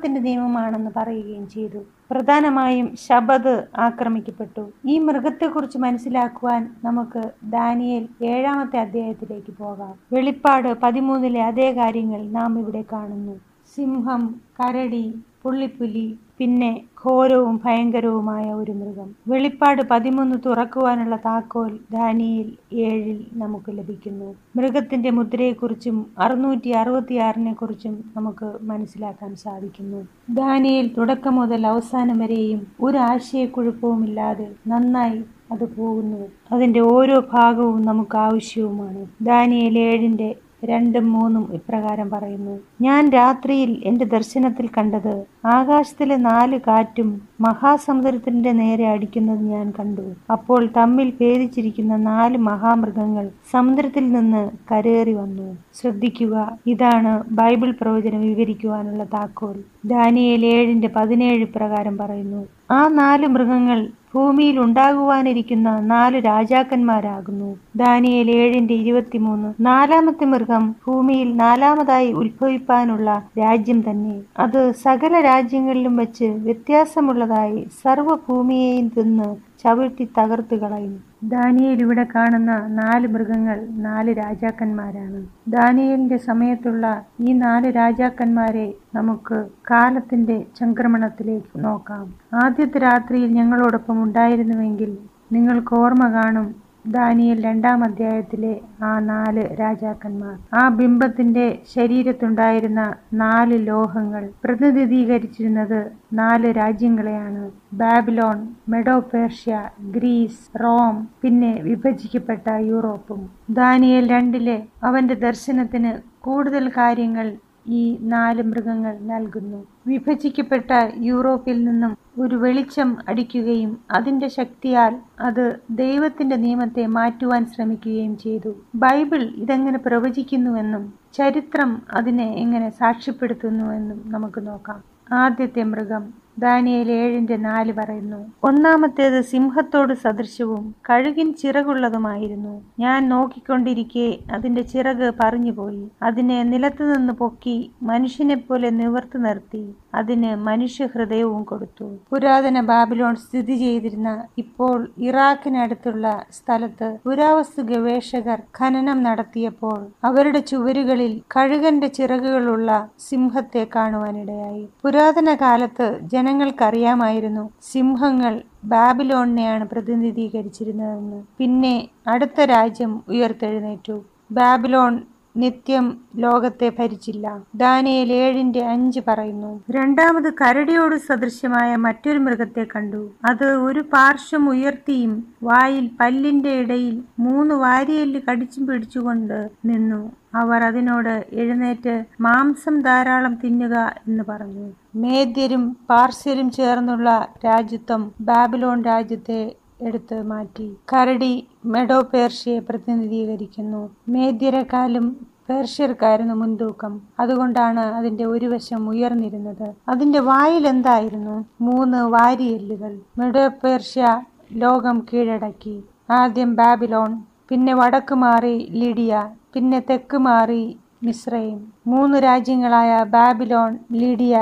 [0.00, 1.78] ദൈവത്തിന്റെ നിയമമാണെന്ന് പറയുകയും ചെയ്തു.
[2.10, 4.70] പ്രധാനമായും ശബദ് ആക്രമിക്കപ്പെട്ടു.
[4.86, 9.94] ഈ മൃഗത്തെക്കുറിച്ച് മനസ്സിലാക്കുവാൻ നമുക്ക് ദാനിയൽ ഏഴാമത്തെ അധ്യായത്തിലേക്ക് പോകാം.
[10.12, 13.36] വെളിപ്പാട് പതിമൂന്നിലെ അതേ കാര്യങ്ങൾ നാം ഇവിടെ കാണുന്നു.
[13.76, 19.14] സിംഹം കരടി പുള്ളിപ്പുലി പിന്നെ ഘോരവും ഭയങ്കരവുമായ ഒരു മൃഗം.
[19.28, 24.34] വെളിപ്പാട് പതിമൂന്ന് തുറക്കുവാനുള്ള താക്കോൽ ദാനിയിൽ ഏഴിൽ നമുക്ക് ലഭിക്കുന്നു.
[24.56, 30.00] മൃഗത്തിന്റെ മുദ്രയെക്കുറിച്ചും അറുന്നൂറ്റി അറുപത്തിയാറിനെ കുറിച്ചും നമുക്ക് മനസ്സിലാക്കാൻ സാധിക്കുന്നു.
[30.30, 35.20] ദാനിയിൽ തുടക്കം മുതൽ അവസാനം വരെയും ഒരു ആശയക്കുഴപ്പവുമില്ലാതെ നന്നായി
[35.52, 36.22] അത് പോകുന്നു.
[36.52, 39.06] അതിന്റെ ഓരോ ഭാഗവും നമുക്ക് ആവശ്യവുമാണ്.
[39.22, 42.60] ദാനിയിൽ ഏഴിന്റെ രണ്ടും മൂന്നും ഇപ്രകാരം പറയുന്നു.
[42.80, 50.32] ഞാൻ രാത്രിയിൽ എന്റെ ദർശനത്തിൽ കണ്ടത് ആകാശത്തിലെ നാല് കാറ്റും മഹാസമുദ്രത്തിന്റെ നേരെ അടിക്കുന്നത് ഞാൻ കണ്ടു.
[50.32, 55.58] അപ്പോൾ തമ്മിൽ ഭേദിച്ചിരിക്കുന്ന നാല് മഹാമൃഗങ്ങൾ സമുദ്രത്തിൽ നിന്ന് കരേറി വന്നു.
[55.74, 59.64] ശ്രദ്ധിക്കുക ഇതാണ് ബൈബിൾ പ്രവചനം വിവരിക്കുവാനുള്ള താക്കോൽ.
[59.84, 67.56] ദാനിയേൽ ഏഴിന്റെ പതിനേഴ് പ്രകാരം പറയുന്നു ആ നാല് മൃഗങ്ങൾ ഭൂമിയിൽ ഉണ്ടാകുവാനിരിക്കുന്ന നാല് രാജാക്കന്മാരാകുന്നു.
[67.76, 74.20] ദാനിയേൽ ഏഴിന്റെ ഇരുപത്തിമൂന്ന് നാലാമത്തെ മൃഗം ഭൂമിയിൽ നാലാമതായി ഉത്ഭവിപ്പാനുള്ള രാജ്യം തന്നെ.
[74.38, 81.00] അത് സകല രാജ്യങ്ങളിലും വെച്ച് വ്യത്യാസമുള്ളതായി സർവഭൂമിയെയും തിന്ന് ചവിട്ടി തകർത്തു കളയും.
[81.24, 85.26] ദാനിയേൽ ഇവിടെ കാണുന്ന നാല് മൃഗങ്ങൾ നാല് രാജാക്കന്മാരാണ്.
[85.48, 92.06] ദാനിയലിന്റെ സമയത്തുള്ള ഈ നാല് രാജാക്കന്മാരെ നമുക്ക് കാലത്തിന്റെ ചംക്രമണത്തിലേക്ക് നോക്കാം.
[92.34, 94.98] ആദ്യത്തെ രാത്രിയിൽ ഞങ്ങളോടൊപ്പം ഉണ്ടായിരുന്നുവെങ്കിൽ
[95.32, 96.48] നിങ്ങൾക്ക് ഓർമ്മ കാണും
[96.86, 100.38] ദാനിയൽ രണ്ടാം അധ്യായത്തിലെ ആ നാല് രാജാക്കന്മാർ.
[100.54, 107.50] ആ ബിംബത്തിന്റെ ശരീരത്തുണ്ടായിരുന്ന നാല് ലോഹങ്ങൾ പ്രതിനിധീകരിച്ചിരുന്നത് നാല് രാജ്യങ്ങളെയാണ്.
[107.72, 113.30] Babylon Medo Persia Greece Rome പിന്നെ വിഭജിക്കപ്പെട്ട യൂറോപ്പും.
[113.50, 117.36] ദാനിയൽ രണ്ടിലെ അവന്റെ ദർശനത്തിന് കൂടുതൽ കാര്യങ്ങൾ
[117.68, 119.66] ഈ നാല് മൃഗങ്ങൾ നൽകുന്നു.
[119.86, 128.54] വിഭജിക്കപ്പെട്ട യൂറോപ്പിൽ നിന്നും ഒരു വെളിച്ചം അടിക്കുകയും അതിന്റെ ശക്തിയാൽ അത് ദൈവത്തിന്റെ നിയമത്തെ മാറ്റുവാൻ ശ്രമിക്കുകയും ചെയ്തു.
[128.74, 134.82] ബൈബിൾ ഇതെങ്ങനെ പ്രവചിക്കുന്നുവെന്നും ചരിത്രം അതിനെ എങ്ങനെ സാക്ഷ്യപ്പെടുത്തുന്നുവെന്നും നമുക്ക് നോക്കാം.
[135.12, 142.54] ആദ്യത്തെ മൃഗം ദാനിയേൽ ഏഴിന്റെ നാല് പറയുന്നു ഒന്നാമത്തേത് സിംഹത്തോട് സദൃശവും കഴുകിൻ ചിറകുള്ളതുമായിരുന്നു.
[142.78, 145.82] ഞാൻ നോക്കിക്കൊണ്ടിരിക്കെ അതിന്റെ ചിറക് പറഞ്ഞുപോയി.
[146.02, 149.62] അതിനെ നിലത്തുനിന്ന് പൊക്കി മനുഷ്യനെ പോലെ നിവർത്തി നിർത്തി.
[149.94, 151.88] അതിന് മനുഷ്യഹൃദയവും കൊടുത്തു.
[152.10, 156.06] പുരാതന ബാബിലോൺ സ്ഥിതി ചെയ്തിരുന്ന ഇപ്പോൾ ഇറാഖിനടുത്തുള്ള
[156.38, 162.70] സ്ഥലത്ത് പുരാവസ്തു ഗവേഷകർ ഖനനം നടത്തിയപ്പോൾ അവരുടെ ചുവരുകളിൽ കഴുകന്റെ ചിറകുകളുള്ള
[163.08, 164.64] സിംഹത്തെ കാണുവാനിടയായി.
[164.82, 165.86] പുരാതന കാലത്ത്
[166.30, 167.50] ജനങ്ങൾക്കറിയാമായിരുന്നു.
[167.72, 171.22] സിംഹങ്ങൾ ബാബിലോണിനെയാണ് പ്രതിനിധീകരിച്ചിരുന്നതെന്ന്.
[171.38, 171.72] പിന്നെ
[172.06, 173.96] അടുത്ത രാജ്യം ഉയർത്തെഴുന്നേറ്റു.
[174.32, 174.94] ബാബിലോൺ
[175.36, 177.40] നിത്യം ലോകത്തെ ഭരിച്ചില്ല.
[177.54, 183.10] ദാനിയേൽ ഏഴിന്റെ അഞ്ച് പറയുന്നു രണ്ടാമത് കരടിയോട് സദൃശ്യമായ മറ്റൊരു മൃഗത്തെ കണ്ടു.
[183.24, 190.12] അത് ഒരു പാർശ്വം ഉയർത്തിയും വായിൽ പല്ലിന്റെ ഇടയിൽ മൂന്ന് വാരിയെല്ല് കടിച്ചും പിടിച്ചുകൊണ്ട് നിന്നു.
[190.34, 193.76] അവർ അതിനോട് എഴുന്നേറ്റ് മാംസം ധാരാളം തിന്നുക
[194.08, 194.72] എന്ന് പറഞ്ഞു.
[194.94, 200.76] മേദ്യരും പാർശ്യരും ചേർന്നുള്ള രാജ്യത്വം ബാബിലോൺ രാജ്യത്തെ എടുത്ത് മാറ്റി.
[200.92, 201.32] കരടി
[201.66, 203.90] മെഡോ പേർഷ്യയെ പ്രതിനിധീകരിക്കുന്നു.
[204.08, 205.06] മേദ്യരെക്കാളും
[205.48, 206.92] പേർഷ്യർക്കായിരുന്നു മുൻതൂക്കം.
[207.20, 209.74] അതുകൊണ്ടാണ് അതിന്റെ ഒരു വശം ഉയർന്നിരുന്നത്.
[209.88, 211.36] അതിന്റെ വായിൽ എന്തായിരുന്നു?
[211.60, 212.92] മൂന്ന് വാരിയെല്ലുകൾ.
[213.18, 215.76] മെഡോ പേർഷ്യ ലോകം കീഴടക്കി.
[216.10, 217.10] ആദ്യം ബാബിലോൺ
[217.48, 219.12] പിന്നെ വടക്ക് മാറി ലിഡിയ
[219.54, 220.62] പിന്നെ തെക്ക് മാറി
[221.02, 224.34] മിശ്രയും മൂന്ന് രാജ്യങ്ങളായ ബാബിലോൺ ലിഡിയ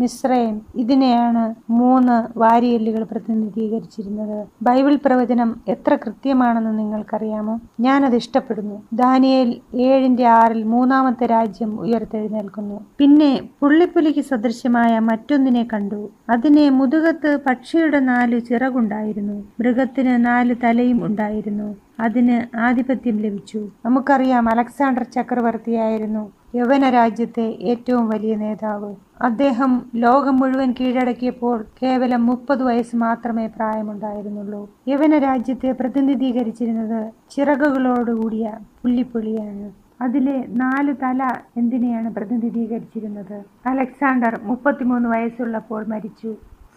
[0.00, 4.46] മിശ്രയം ഇതിനെയാണ് മൂന്ന് വാരിയല്ലുകൾ പ്രതിനിധീകരിച്ചിരുന്നത്.
[4.62, 7.60] ബൈബിൾ പ്രവചനം എത്ര കൃത്യമാണെന്ന് നിങ്ങൾക്കറിയാമോ?
[7.80, 8.82] ഞാനത് ഇഷ്ടപ്പെടുന്നു.
[8.92, 12.80] ദാനിയേൽ ഏഴിന്റെ ആറിൽ മൂന്നാമത്തെ രാജ്യം ഉയർത്തെഴുന്നേൽക്കുന്നു.
[12.98, 16.08] പിന്നെ പുള്ളിപ്പുലിക്ക് സദൃശ്യമായ മറ്റൊന്നിനെ കണ്ടു.
[16.30, 19.44] അതിനെ മുതുകത്ത് പക്ഷിയുടെ നാല് ചിറകുണ്ടായിരുന്നു.
[19.60, 21.85] മൃഗത്തിന് നാല് തലയും ഉണ്ടായിരുന്നു.
[22.00, 23.68] അതിന് ആധിപത്യം ലഭിച്ചു.
[23.84, 28.94] നമുക്കറിയാം അലക്സാണ്ടർ ചക്രവർത്തിയായിരുന്നു യവന രാജ്യത്തെ ഏറ്റവും വലിയ നേതാവ്.
[29.22, 34.68] അദ്ദേഹം ലോകം മുഴുവൻ കീഴടക്കിയപ്പോൾ കേവലം മുപ്പത് വയസ്സ് മാത്രമേ പ്രായമുണ്ടായിരുന്നുള്ളൂ.
[34.88, 39.66] യവന രാജ്യത്തെ പ്രതിനിധീകരിച്ചിരുന്നത് ചിറകുകളോടുകൂടിയ പുള്ളിപ്പുള്ളിയാണ്
[40.02, 41.22] അതിലെ നാല് തല
[41.56, 43.38] എന്തിനെയാണ് പ്രതിനിധീകരിച്ചിരുന്നത്?
[43.66, 46.32] അലക്സാണ്ടർ മുപ്പത്തിമൂന്ന് വയസ്സുള്ളപ്പോൾ മരിച്ചു.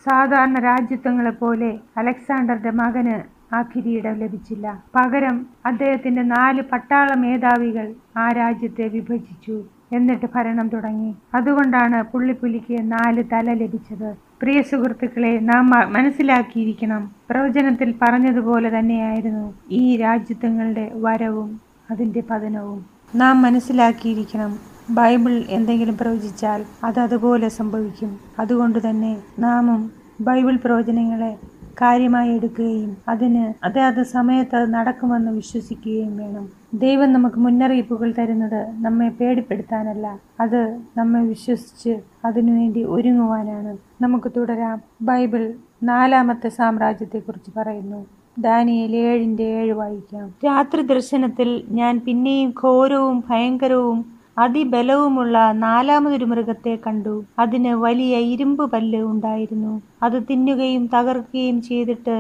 [0.06, 4.84] സാധാരണ രാജ്യത്വങ്ങളെപ്പോലെ അലക്സാണ്ടറുടെ മകന് ആ കിരീടം ലഭിച്ചില്ല.
[4.96, 11.16] പകരം അദ്ദേഹത്തിന്റെ നാല് പട്ടാള മേധാവികൾ ആ രാജ്യത്തെ വിഭജിച്ചു എന്നിട്ട് ഭരണം തുടങ്ങി.
[11.34, 14.10] അതുകൊണ്ടാണ് പുള്ളിപ്പുലിക്ക് നാല് തല ലഭിച്ചത്.
[14.42, 17.12] പ്രിയ സുഹൃത്തുക്കളെ നാം മനസ്സിലാക്കിയിരിക്കണം.
[17.30, 22.86] പ്രവചനത്തിൽ പറഞ്ഞതുപോലെ തന്നെയായിരുന്നു ഈ രാജ്യത്വങ്ങളുടെ വരവും അതിന്റെ പതനവും.
[23.16, 24.52] നാം മനസ്സിലാക്കിയിരിക്കണം.
[24.90, 28.20] ബൈബിൾ എന്തെങ്കിലും പ്രവചിച്ചാൽ അത് അതുപോലെ സംഭവിക്കും.
[28.40, 31.38] അതുകൊണ്ട് തന്നെ നാമും ബൈബിൾ പ്രവചനങ്ങളെ
[31.82, 36.50] കാര്യമായി എടുക്കുകയും അതിന് അതാത് സമയത്ത് നടക്കുമെന്ന് വിശ്വസിക്കുകയും വേണം.
[36.74, 40.20] ദൈവം നമുക്ക് മുന്നറിയിപ്പുകൾ തരുന്നത് നമ്മെ പേടിപ്പെടുത്താനല്ല.
[40.40, 43.78] അത് നമ്മെ വിശ്വസിച്ച് അതിനുവേണ്ടി ഒരുങ്ങുവാനാണ്.
[44.02, 44.82] നമുക്ക് തുടരാം.
[45.02, 48.06] ബൈബിൾ നാലാമത്തെ സാമ്രാജ്യത്തെക്കുറിച്ച് പറയുന്നു.
[48.40, 50.34] ദാനിയേൽ ഏഴിന്റെ ഏഴ് വായിക്കാം.
[50.46, 57.16] രാത്രി ദർശനത്തിൽ ഞാൻ പിന്നെയും ഘോരവും ഭയങ്കരവും അതിബലവുമുള്ള നാലാമതൊരു മൃഗത്തെ കണ്ടു.
[57.40, 59.74] അതിന് വലിയ ഇരുമ്പ് പല്ല് ഉണ്ടായിരുന്നു.
[60.04, 62.18] അത് തിന്നുകയും തകർക്കുകയും ചെയ്തിട്ട്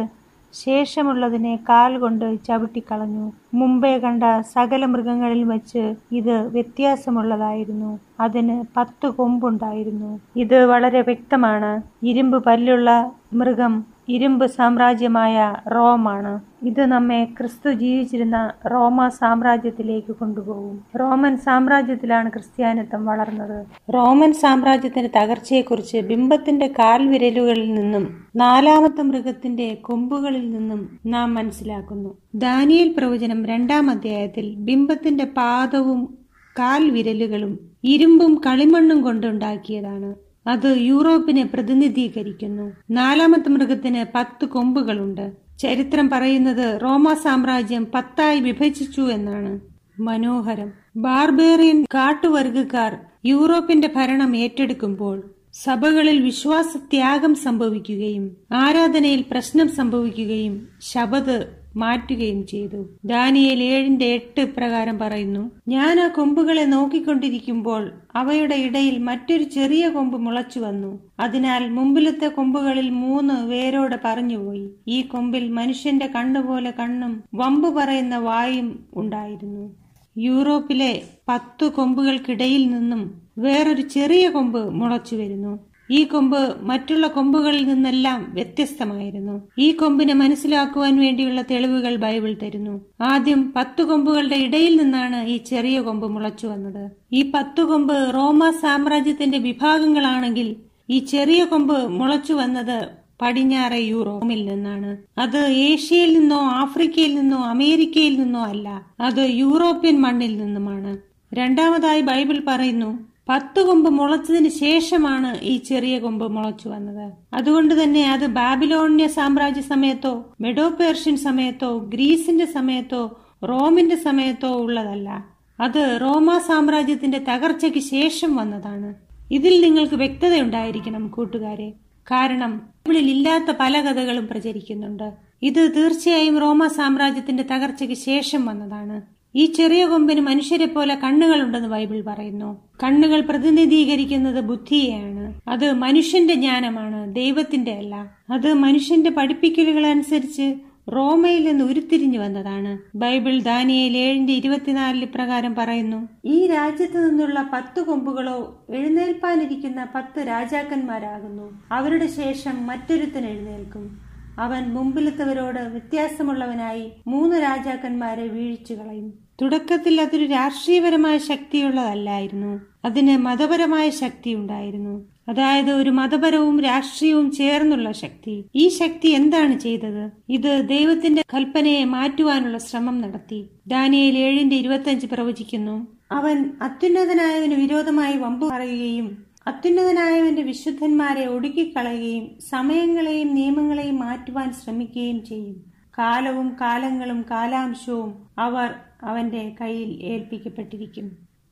[0.54, 3.26] ശേഷമുള്ളതിനെ കാൽ കൊണ്ട് ചവിട്ടിക്കളഞ്ഞു.
[3.54, 7.92] മുമ്പേ കണ്ട സകല മൃഗങ്ങളിൽ വച്ച് ഇത് വ്യത്യാസമുള്ളതായിരുന്നു.
[8.20, 10.10] അതിന് പത്ത് കൊമ്പുണ്ടായിരുന്നു.
[10.36, 11.72] ഇത് വളരെ വ്യക്തമാണ്.
[12.06, 12.90] ഇരുമ്പ് പല്ലുള്ള
[13.34, 13.74] മൃഗം
[14.10, 16.40] ഇരുമ്പ് സാമ്രാജ്യമായ റോമാണ്.
[16.66, 20.86] ഇത് നമ്മെ ക്രിസ്തു ജീവിച്ചിരുന്ന റോമ സാമ്രാജ്യത്തിലേക്ക് കൊണ്ടുപോകും.
[21.00, 23.66] റോമൻ സാമ്രാജ്യത്തിലാണ് ക്രിസ്ത്യാനിത്വം വളർന്നത്.
[23.94, 32.18] റോമൻ സാമ്രാജ്യത്തിന്റെ തകർച്ചയെക്കുറിച്ച് ബിംബത്തിന്റെ കാൽവിരലുകളിൽ നിന്നും നാലാമത്തെ മൃഗത്തിന്റെ കൊമ്പുകളിൽ നിന്നും നാം മനസ്സിലാക്കുന്നു.
[32.36, 36.18] ദാനിയൽ പ്രവചനം രണ്ടാം അധ്യായത്തിൽ ബിംബത്തിന്റെ പാദവും
[36.60, 40.29] കാൽവിരലുകളും ഇരുമ്പും കളിമണ്ണും കൊണ്ടുണ്ടാക്കിയതാണ്.
[40.48, 42.72] അത് യൂറോപ്പിനെ പ്രതിനിധീകരിക്കുന്നു.
[42.92, 45.32] നാലാമത്തെ മൃഗത്തിന് പത്ത് കൊമ്പുകളുണ്ട്.
[45.60, 49.60] ചരിത്രം പറയുന്നത് റോമ സാമ്രാജ്യം പത്തായി വിഭജിച്ചു എന്നാണ്.
[50.00, 50.72] മനോഹരം.
[50.96, 55.24] ബാർബേറിയൻ കാട്ടുവർഗക്കാർ യൂറോപ്പിന്റെ ഭരണം ഏറ്റെടുക്കുമ്പോൾ
[55.54, 62.90] സഭകളിൽ വിശ്വാസത്യാഗം സംഭവിക്കുകയും ആരാധനയിൽ പ്രശ്നം സംഭവിക്കുകയും ശബത് മാറ്റുകയും ചെയ്തു.
[63.06, 70.60] ദാനിയേൽ ഏഴിന്റെ എട്ട് പ്രകാരം പറയുന്നു ഞാൻ ആ കൊമ്പുകളെ നോക്കിക്കൊണ്ടിരിക്കുമ്പോൾ അവയുടെ ഇടയിൽ മറ്റൊരു ചെറിയ കൊമ്പ് മുളച്ചു
[70.60, 71.00] വന്നു.
[71.20, 74.70] അതിനാൽ മുമ്പിലത്തെ കൊമ്പുകളിൽ മൂന്ന് വേരോടെ പറഞ്ഞുപോയി.
[74.88, 79.76] ഈ കൊമ്പിൽ മനുഷ്യന്റെ കണ്ണുപോലെ കണ്ണും വമ്പ് പറയുന്ന വായും ഉണ്ടായിരുന്നു.
[80.18, 85.69] യൂറോപ്പിലെ പത്തു കൊമ്പുകൾക്കിടയിൽ നിന്നും വേറൊരു ചെറിയ കൊമ്പ് മുളച്ചു വരുന്നു.
[85.92, 89.42] ഈ കൊമ്പ് മറ്റുള്ള കൊമ്പുകളിൽ നിന്നെല്ലാം വ്യത്യസ്തമായിരുന്നു.
[89.60, 92.82] ഈ കൊമ്പിനെ മനസ്സിലാക്കുവാൻ വേണ്ടിയുള്ള തെളിവുകൾ ബൈബിൾ തരുന്നു.
[93.02, 96.92] ആദ്യം പത്തു കൊമ്പുകളുടെ ഇടയിൽ നിന്നാണ് ഈ ചെറിയ കൊമ്പ് മുളച്ചു വന്നത്.
[97.14, 100.56] ഈ പത്തു കൊമ്പ് റോമ സാമ്രാജ്യത്തിന്റെ വിഭാഗങ്ങളാണെങ്കിൽ
[100.90, 102.88] ഈ ചെറിയ കൊമ്പ് മുളച്ചു വന്നത്
[103.22, 104.98] പടിഞ്ഞാറ് യൂറോപ്പിൽ നിന്നാണ്.
[105.18, 110.98] അത് ഏഷ്യയിൽ നിന്നോ ആഫ്രിക്കയിൽ നിന്നോ അമേരിക്കയിൽ നിന്നോ അല്ല അത് യൂറോപ്യൻ മണ്ണിൽ നിന്നുമാണ്.
[111.34, 117.14] രണ്ടാമതായി ബൈബിൾ പറയുന്നു പത്ത് കൊമ്പ് മുളച്ചതിന് ശേഷമാണ് ഈ ചെറിയ കൊമ്പ് മുളച്ചു വന്നത്.
[117.34, 125.26] അതുകൊണ്ട് തന്നെ അത് ബാബിലോണിയ സാമ്രാജ്യ സമയത്തോ മെഡോ പേർഷ്യൻ സമയത്തോ ഗ്രീസിന്റെ സമയത്തോ റോമിന്റെ സമയത്തോ ഉള്ളതല്ല.
[125.60, 128.94] അത് റോമ സാമ്രാജ്യത്തിന്റെ തകർച്ചയ്ക്ക് ശേഷം വന്നതാണ്.
[129.32, 131.70] ഇതിൽ നിങ്ങൾക്ക് വ്യക്തതയുണ്ടായിരിക്കണം കൂട്ടുകാരെ.
[132.12, 135.14] കാരണം ബൈബിളിൽ ഇല്ലാത്ത പല കഥകളും പ്രചരിക്കുന്നുണ്ട്.
[135.42, 139.19] ഇത് തീർച്ചയായും റോമ സാമ്രാജ്യത്തിന്റെ തകർച്ചയ്ക്ക് ശേഷം വന്നതാണ്.
[139.36, 142.62] ഈ ചെറിയ കൊമ്പിന് മനുഷ്യരെ പോലെ കണ്ണുകളുണ്ടെന്ന് ബൈബിൾ പറയുന്നു.
[142.84, 145.42] കണ്ണുകൾ പ്രതിനിധീകരിക്കുന്നത് ബുദ്ധിയെയാണ്.
[145.48, 148.12] അത് മനുഷ്യന്റെ ജ്ഞാനമാണ് ദൈവത്തിന്റെ അല്ല.
[148.30, 150.56] അത് മനുഷ്യന്റെ പഠിപ്പിക്കലുകൾ അനുസരിച്ച്
[150.96, 152.98] റോമയിൽ നിന്ന് ഉരുത്തിരിഞ്ഞു വന്നതാണ്.
[152.98, 161.60] ബൈബിൾ ദാനിയേൽ ഏഴിന്റെ ഇരുപത്തിനാലിൽ പ്രകാരം പറയുന്നു ഈ രാജ്യത്ത് നിന്നുള്ള പത്ത് കൊമ്പുകളോ എഴുന്നേൽപ്പാനിരിക്കുന്ന പത്ത് രാജാക്കന്മാരാകുന്നു.
[161.72, 164.09] അവരുടെ ശേഷം മറ്റൊരുത്തൻ എഴുന്നേൽക്കും.
[164.40, 169.14] അവൻ മുമ്പിലത്തവരോട് വ്യത്യാസമുള്ളവനായി മൂന്ന് രാജാക്കന്മാരെ വീഴിച്ചു കളയും.
[169.42, 172.62] തുടക്കത്തിൽ അതൊരു രാഷ്ട്രീയപരമായ ശക്തിയുള്ളതല്ലായിരുന്നു.
[172.86, 175.06] അതിന് മതപരമായ ശക്തി ഉണ്ടായിരുന്നു.
[175.30, 178.46] അതായത് ഒരു മതപരവും രാഷ്ട്രീയവും ചേർന്നുള്ള ശക്തി.
[178.56, 180.12] ഈ ശക്തി എന്താണ് ചെയ്തത്?
[180.30, 183.50] ഇത് ദൈവത്തിന്റെ കൽപ്പനയെ മാറ്റുവാനുള്ള ശ്രമം നടത്തി.
[183.72, 185.88] ഡാനിയൽ ഏഴിന്റെ ഇരുപത്തിയഞ്ച് പ്രവചിക്കുന്നു.
[186.12, 195.58] അവൻ അത്യുന്നതനായതിനു വിരോധമായി വമ്പു പറയുകയും അത്യുന്നതനായവന്റെ വിശുദ്ധന്മാരെ ഒടുക്കിക്കളയുകയും സമയങ്ങളെയും നിയമങ്ങളെയും മാറ്റുവാൻ ശ്രമിക്കുകയും ചെയ്യും.
[195.98, 198.70] കാലവും കാലങ്ങളും കാലാംശവും അവർ
[199.04, 201.08] അവന്റെ കയ്യിൽ ഏൽപ്പിക്കപ്പെട്ടിരിക്കും.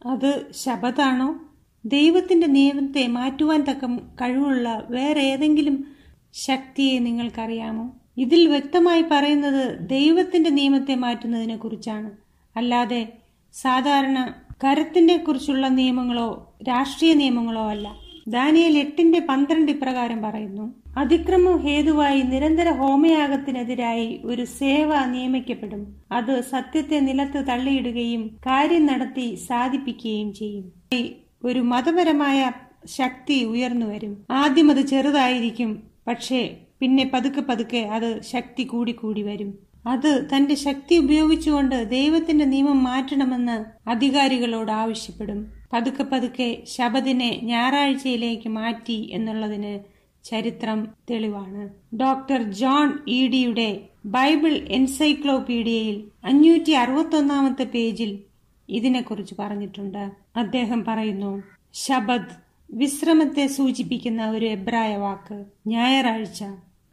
[0.06, 1.39] അത് ശബദാണോ
[1.86, 3.86] ദൈവത്തിന്റെ നിയമത്തെ മാറ്റുവാൻ തക്ക
[4.21, 5.86] കഴിവുള്ള വേറെ ഏതെങ്കിലും
[6.34, 7.86] ശക്തിയെ നിങ്ങൾക്കറിയാമോ?
[8.17, 12.12] ഇതിൽ വ്യക്തമായി പറയുന്നത് ദൈവത്തിന്റെ നിയമത്തെ മാറ്റുന്നതിനെ കുറിച്ചാണ്
[12.56, 13.02] അല്ലാതെ
[13.54, 14.17] സാധാരണ
[14.63, 17.96] കരത്തിന്റെ കുറിച്ചുള്ള നിയമങ്ങളോ രാഷ്ട്രീയ നിയമങ്ങളോ അല്ല.
[18.28, 20.76] ദാനിയൽ എട്ടിന്റെ പന്ത്രണ്ട് ഇപ്രകാരം പറയുന്നു.
[20.98, 25.96] അതിക്രമം ഹേതുവായി നിരന്തര ഹോമയാഗത്തിനെതിരായി ഒരു സേവ നിയമിക്കപ്പെടും.
[26.12, 30.72] അത് സത്യത്തെ നിലത്ത് തള്ളിയിടുകയും കാര്യം നടത്തി സാധിപ്പിക്കുകയും ചെയ്യും.
[31.43, 32.52] ഒരു മതപരമായ
[32.86, 34.26] ശക്തി ഉയർന്നു വരും.
[34.32, 35.84] ആദ്യം അത് ചെറുതായിരിക്കും.
[36.08, 39.66] പക്ഷേ പിന്നെ പതുക്കെ പതുക്കെ അത് ശക്തി കൂടിക്കൂടി വരും.
[39.85, 45.51] അത് തന്റെ ശക്തി ഉപയോഗിച്ചുകൊണ്ട് ദൈവത്തിന്റെ നിയമം മാറ്റണമെന്ന് അധികാരികളോട് ആവശ്യപ്പെടും.
[45.73, 49.79] പതുക്കെ പതുക്കെ ശബദിനെ ഞായറാഴ്ചയിലേക്ക് മാറ്റി എന്നുള്ളതിന്
[50.23, 51.95] ചരിത്രം തെളിവാണ്.
[51.95, 58.19] ഡോക്ടർ ജോൺ ഇ ഡിയുടെ ബൈബിൾ എൻസൈക്ലോപീഡിയയിൽ അഞ്ഞൂറ്റി അറുപത്തൊന്നാമത്തെ പേജിൽ
[58.69, 60.11] ഇതിനെക്കുറിച്ച് പറഞ്ഞിട്ടുണ്ട്.
[60.35, 66.43] അദ്ദേഹം പറയുന്നു ശബദ് വിശ്രമത്തെ സൂചിപ്പിക്കുന്ന ഒരു എബ്രായ വാക്ക് ഞായറാഴ്ച.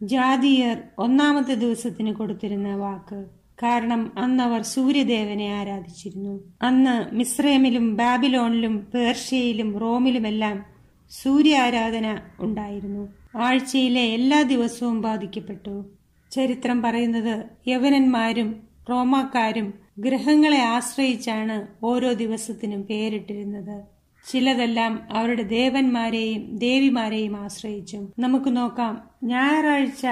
[0.03, 3.25] ജാതീയർ ഒന്നാമത്തെ ദിവസത്തിന് കൊടുത്തിരുന്ന വാക്ക്.
[3.63, 6.41] കാരണം അന്നവർ സൂര്യദേവനെ ആരാധിച്ചിരുന്നു.
[6.63, 10.65] അന്ന് മിസ്രൈമിലും ബാബിലോണിലും പേർഷ്യയിലും റോമിലുമെല്ലാം
[11.11, 13.09] സൂര്യ ആരാധന ഉണ്ടായിരുന്നു.
[13.37, 15.85] ആഴ്ചയിലെ എല്ലാ ദിവസവും ബാധിക്കപ്പെട്ടു.
[16.33, 23.94] ചരിത്രം പറയുന്നത് യവനന്മാരും റോമാക്കാരും ഗ്രഹങ്ങളെ ആശ്രയിച്ചാണ് ഓരോ ദിവസത്തിനും പേരിട്ടിരുന്നത്.
[24.31, 27.97] ചിലതെല്ലാം അവരുടെ ദേവന്മാരെയും ദേവിമാരെയും ആശ്രയിച്ചു.
[28.19, 29.11] നമുക്ക് നോക്കാം.
[29.25, 30.07] ഞായറാഴ്ച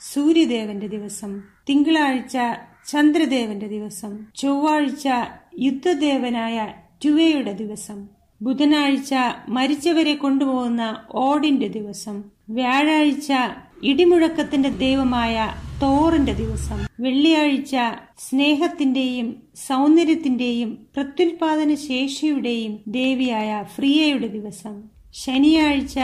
[0.00, 2.38] സൂര്യദേവന്റെ ദിവസം തിങ്കളാഴ്ച
[2.86, 5.08] ചന്ദ്രദേവന്റെ ദിവസം ചൊവ്വാഴ്ച
[5.60, 6.72] യുദ്ധദേവനായ
[7.04, 7.98] ടുവയുടെ ദിവസം
[8.42, 9.14] ബുധനാഴ്ച
[9.48, 13.32] മരിച്ചവരെ കൊണ്ടുപോകുന്ന ഓടിന്റെ ദിവസം വ്യാഴാഴ്ച
[13.82, 15.34] ഇടിമുഴക്കത്തിന്റെ ദൈവമായ
[15.82, 16.86] തോറിന്റെ ദിവസം.
[17.00, 17.76] വെള്ളിയാഴ്ച
[18.18, 24.82] സ്നേഹത്തിന്റെയും സൗന്ദര്യത്തിന്റെയും പ്രത്യുൽപാദന ശേഷിയുടെയും ദേവിയായ ഫ്രിയയുടെ ദിവസം.
[25.14, 25.98] ശനിയാഴ്ച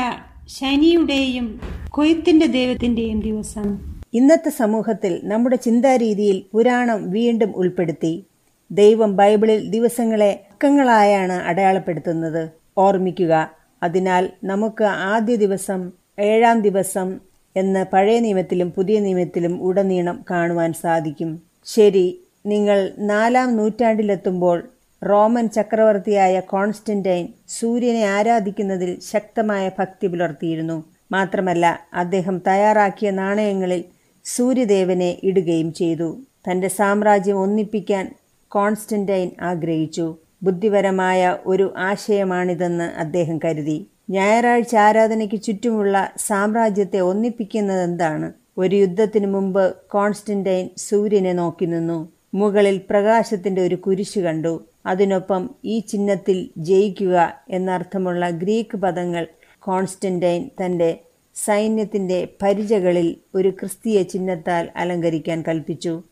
[0.48, 1.60] ശനിയുടെയും
[1.90, 3.94] കൊയ്ത്തിന്റെ ദൈവത്തിന്റെയും ദിവസം.
[4.14, 8.24] ഇന്നത്തെ സമൂഹത്തിൽ നമ്മുടെ ചിന്താരീതിയിൽ പുരാണം വീണ്ടും ഉൾപ്പെടുത്തി.
[8.70, 12.50] ദൈവം ബൈബിളിൽ ദിവസങ്ങളെ അക്കങ്ങളായാണ് അടയാളപ്പെടുത്തുന്നത്.
[12.78, 13.50] ഓർമ്മിക്കുക
[13.82, 21.42] അതിനാൽ നമുക്ക് ആദ്യ ദിവസം ഏഴാം ദിവസം എന്ന് പഴയ നിയമത്തിലും പുതിയ നിയമത്തിലും ഉടനീളം കാണുവാൻ സാധിക്കും.
[21.64, 24.68] ശരി നിങ്ങൾ നാലാം നൂറ്റാണ്ടിലെത്തുമ്പോൾ
[25.02, 30.84] റോമൻ ചക്രവർത്തിയായ കോൺസ്റ്റന്റൈൻ സൂര്യനെ ആരാധിക്കുന്നതിൽ ശക്തമായ ഭക്തി പുലർത്തിയിരുന്നു.
[31.12, 33.84] മാത്രമല്ല അദ്ദേഹം തയ്യാറാക്കിയ നാണയങ്ങളിൽ
[34.24, 36.18] സൂര്യദേവനെ ഇടുകയും ചെയ്തു.
[36.50, 38.14] തന്റെ സാമ്രാജ്യം ഒന്നിപ്പിക്കാൻ
[38.48, 40.16] കോൺസ്റ്റന്റൈൻ ആഗ്രഹിച്ചു.
[40.42, 43.86] ബുദ്ധിപരമായ ഒരു ആശയമാണിതെന്ന് അദ്ദേഹം കരുതി.
[44.10, 48.32] ഞായറാഴ്ച ആരാധനയ്ക്ക് ചുറ്റുമുള്ള സാമ്രാജ്യത്തെ ഒന്നിപ്പിക്കുന്നത് എന്താണ്?
[48.58, 52.12] ഒരു യുദ്ധത്തിനു മുമ്പ് കോൺസ്റ്റന്റൈൻ സൂര്യനെ നോക്കി നിന്നു.
[52.34, 54.64] മുകളിൽ പ്രകാശത്തിന്റെ ഒരു കുരിശു കണ്ടു.
[54.86, 59.26] അതിനൊപ്പം ഈ ചിഹ്നത്തിൽ ജയിക്കുക എന്നർത്ഥമുള്ള ഗ്രീക്ക് പദങ്ങൾ
[59.58, 60.98] കോൺസ്റ്റന്റൈൻ തന്റെ
[61.34, 66.02] സൈന്യത്തിന്റെ പരിചകളിൽ ഒരു ക്രിസ്തീയ ചിഹ്നത്താൽ അലങ്കരിക്കാൻ കൽപ്പിച്ചു.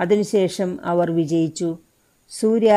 [0.00, 1.78] അതിനുശേഷം അവർ വിജയിച്ചു.
[2.30, 2.72] സൂര്യ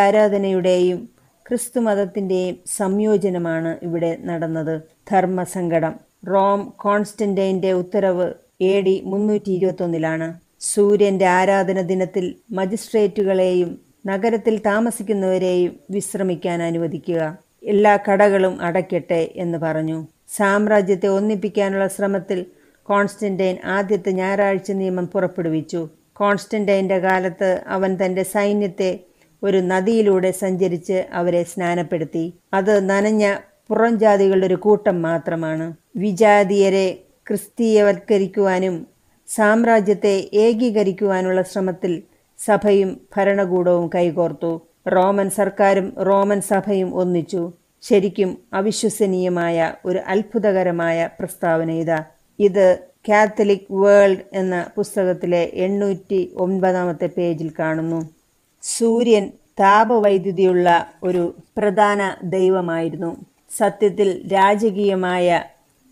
[1.51, 4.81] ആരാധനയുടെയും ക്രിസ്തുമതത്തിന്റെയും സംയോജനമാണ് ഇവിടെ നടന്നത്.
[5.11, 5.93] ധർമ്മസങ്കടം.
[6.27, 17.37] റോം കോൺസ്റ്റന്റൈന്റെ ഉത്തരവ് എ ഡി മുന്നൂറ്റി ഇരുപത്തൊന്നിലാണ് സൂര്യന്റെ ആരാധന ദിനത്തിൽ മജിസ്ട്രേറ്റുകളെയും നഗരത്തിൽ താമസിക്കുന്നവരെയും വിശ്രമിക്കാൻ അനുവദിക്കുക.
[17.63, 20.07] എല്ലാ കടകളും അടയ്ക്കട്ടെ എന്ന് പറഞ്ഞു.
[20.27, 22.45] സാമ്രാജ്യത്തെ ഒന്നിപ്പിക്കാനുള്ള ശ്രമത്തിൽ
[22.83, 25.89] കോൺസ്റ്റന്റൈൻ ആദ്യത്തെ ഞായറാഴ്ച നിയമം പുറപ്പെടുവിച്ചു.
[26.13, 28.99] കോൺസ്റ്റന്റൈന്റെ കാലത്ത് അവൻ തന്റെ സൈന്യത്തെ
[29.43, 32.33] ഒരു നദിയിലൂടെ സഞ്ചരിച്ച് അവരെ സ്നാനപ്പെടുത്തി.
[32.53, 33.35] അത് നനഞ്ഞ
[33.67, 35.73] പുറം ജാതികളുടെ ഒരു കൂട്ടം മാത്രമാണ്.
[35.95, 38.87] വിജാതീയരെ ക്രിസ്തീയവൽക്കരിക്കുവാനും
[39.27, 42.03] സാമ്രാജ്യത്തെ ഏകീകരിക്കുവാനുള്ള ശ്രമത്തിൽ
[42.45, 44.61] സഭയും ഭരണകൂടവും കൈകോർത്തു.
[44.87, 47.51] റോമൻ സർക്കാരും റോമൻ സഭയും ഒന്നിച്ചു.
[47.81, 52.03] ശരിക്കും അവിശ്വസനീയമായ ഒരു അത്ഭുതകരമായ പ്രസ്താവന ഇതാ.
[52.39, 58.20] ഇത് കാത്തലിക് വേൾഡ് എന്ന പുസ്തകത്തിലെ എണ്ണൂറ്റി ഒൻപതാമത്തെ പേജിൽ കാണുന്നു.
[58.61, 63.25] സൂര്യൻ താപവൈദ്യുതിയുള്ള ഒരു പ്രധാന ദൈവമായിരുന്നു.
[63.57, 65.43] സത്യത്തിൽ രാജകീയമായ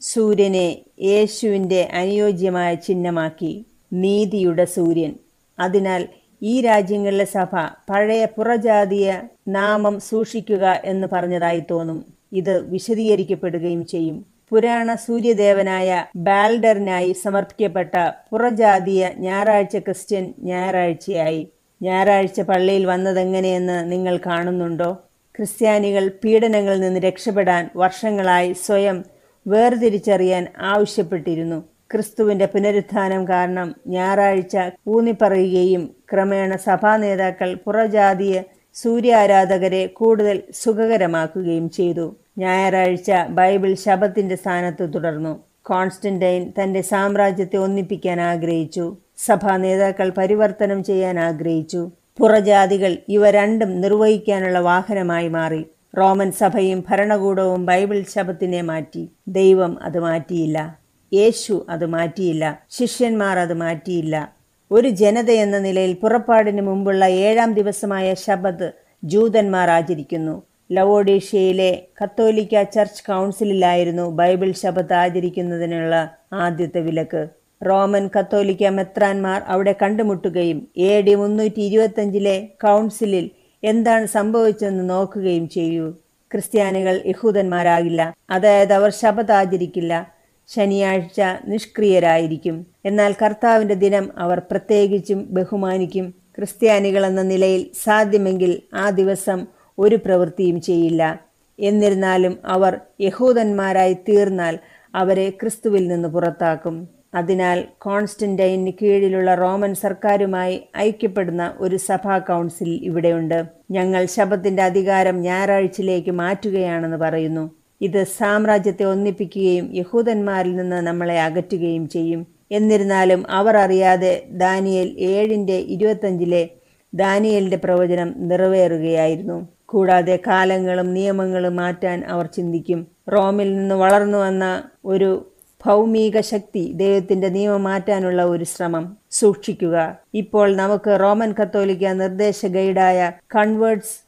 [0.01, 5.15] സൂര്യനെ യേശുവിന്റെ അനുയോജ്യമായ ചിഹ്നമാക്കി നീതിയുടെ സൂര്യൻ.
[5.59, 6.07] അതിനാൽ
[6.41, 7.55] ഈ രാജ്യങ്ങളിലെ സഭ
[7.89, 12.05] പഴയ പുറജാതീയ നാമം സൂക്ഷിക്കുക എന്ന് പറഞ്ഞതായി തോന്നും.
[12.33, 14.25] ഇത് വിശദീകരിക്കപ്പെടുകയും ചെയ്യും.
[14.49, 21.47] പുരാണ സൂര്യദേവനായ ബാൽഡറിനായി സമർപ്പിക്കപ്പെട്ട പുറജാതീയ ഞായറാഴ്ച ക്രിസ്ത്യൻ ഞായറാഴ്ചയായി.
[21.81, 24.99] ഞായറാഴ്ച പള്ളിയിൽ വന്നതെങ്ങനെയെന്ന് നിങ്ങൾ കാണുന്നുണ്ടോ?
[25.37, 29.03] ക്രിസ്ത്യാനികൾ പീഡനങ്ങളിൽ നിന്ന് രക്ഷപ്പെടാൻ വർഷങ്ങളായി സ്വയം
[29.47, 31.63] വേർതിരിച്ചറിയാൻ ആവശ്യപ്പെട്ടിരുന്നു.
[31.91, 42.15] ക്രിസ്തുവിന്റെ പുനരുത്ഥാനം കാരണം ഞായറാഴ്ച ഊന്നിപ്പറയുകയും ക്രമേണ സഭാ നേതാക്കൾ പുറജാതീയ സൂര്യാരാധകരെ കൂടുതൽ സുഖകരമാക്കുകയും ചെയ്തു.
[42.37, 45.48] ഞായറാഴ്ച ബൈബിൾ ശബത്തിന്റെ സ്ഥാനത്ത് തുടർന്നു.
[45.63, 48.97] കോൺസ്റ്റന്റൈൻ തന്റെ സാമ്രാജ്യത്തെ ഒന്നിപ്പിക്കാൻ ആഗ്രഹിച്ചു.
[49.17, 51.91] സഭാ നേതാക്കൾ പരിവർത്തനം ചെയ്യാൻ ആഗ്രഹിച്ചു.
[52.19, 55.65] പുറജാതികൾ ഇവ രണ്ടും നിർവഹിക്കാനുള്ള വാഹനമായി മാറി.
[55.97, 59.09] റോമൻ സഭയും ഭരണകൂടവും ബൈബിൾ ശബത്തിനെ മാറ്റി.
[59.27, 60.79] ദൈവം അത് മാറ്റിയില്ല.
[61.13, 62.61] യേശു അത് മാറ്റിയില്ല.
[62.69, 64.33] ശിഷ്യന്മാർ അത് മാറ്റിയില്ല.
[64.71, 68.71] ഒരു ജനത എന്ന നിലയിൽ പുറപ്പാടിന് മുമ്പുള്ള ഏഴാം ദിവസമായ ശബത്
[69.03, 70.41] ജൂതന്മാർ ആചരിക്കുന്നു.
[70.71, 77.27] ലവോഡീഷ്യയിലെ കത്തോലിക്ക ചർച്ച് കൗൺസിലിലായിരുന്നു ബൈബിൾ ശബത്ത് ആചരിക്കുന്നതിനുള്ള ആദ്യത്തെ വിലക്ക്.
[77.65, 83.29] റോമൻ കത്തോലിക്ക മെത്രാൻമാർ അവിടെ കണ്ടുമുട്ടുകയും എ ഡി മുന്നൂറ്റി ഇരുപത്തഞ്ചിലെ കൗൺസിലിൽ
[83.63, 85.89] എന്താണ് സംഭവിച്ചതെന്ന് നോക്കുകയും ചെയ്യൂ.
[86.31, 88.13] ക്രിസ്ത്യാനികൾ യഹൂദന്മാരാകില്ല.
[88.29, 90.13] അതായത് അവർ ശബത്ത് ആചരിക്കില്ല.
[90.47, 92.67] ശനിയാഴ്ച നിഷ്ക്രിയരായിരിക്കും.
[92.85, 96.13] എന്നാൽ കർത്താവിന്റെ ദിനം അവർ പ്രത്യേകിച്ചും ബഹുമാനിക്കും.
[96.37, 99.47] ക്രിസ്ത്യാനികൾ എന്ന നിലയിൽ സാധ്യമെങ്കിൽ ആ ദിവസം
[99.79, 101.21] ഒരു പ്രവൃത്തിയും ചെയ്യില്ല.
[101.59, 104.59] എന്നിരുന്നാലും അവർ യഹൂദന്മാരായി തീർന്നാൽ
[104.95, 106.89] അവരെ ക്രിസ്തുവിൽ നിന്ന് പുറത്താക്കും.
[107.13, 113.45] അതിനാൽ കോൺസ്റ്റന്റൈന് കീഴിലുള്ള റോമൻ സർക്കാരുമായി ഐക്യപ്പെടുന്ന ഒരു സഭാ കൗൺസിൽ ഇവിടെയുണ്ട്.
[113.71, 117.51] ഞങ്ങൾ ശബത്തിന്റെ അധികാരം ഞായറാഴ്ചയിലേക്ക് മാറ്റുകയാണെന്ന് പറയുന്നു.
[117.81, 122.27] ഇത് സാമ്രാജ്യത്തെ ഒന്നിപ്പിക്കുകയും യഹൂദന്മാരിൽ നിന്ന് നമ്മളെ അകറ്റുകയും ചെയ്യും.
[122.51, 126.49] എന്നിരുന്നാലും അവർ അറിയാതെ ദാനിയൽ ഏഴിന്റെ ഇരുപത്തഞ്ചിലെ
[126.93, 129.47] ദാനിയേലിന്റെ പ്രവചനം നിറവേറുകയായിരുന്നു.
[129.69, 132.87] കൂടാതെ കാലങ്ങളും നിയമങ്ങളും മാറ്റാൻ അവർ ചിന്തിക്കും.
[133.13, 135.31] റോമിൽ നിന്ന് വളർന്നു വന്ന ഒരു
[135.65, 138.97] ഭൗമിക ശക്തി ദൈവത്തിന്റെ നിയമം മാറ്റാനുള്ള ഒരു ശ്രമം.
[139.11, 139.97] സൂക്ഷിക്കുക.
[140.13, 143.99] ഇപ്പോൾ നമുക്ക് റോമൻ കത്തോലിക്ക നിർദ്ദേശ ഗൈഡായ കൺവേർട്സ്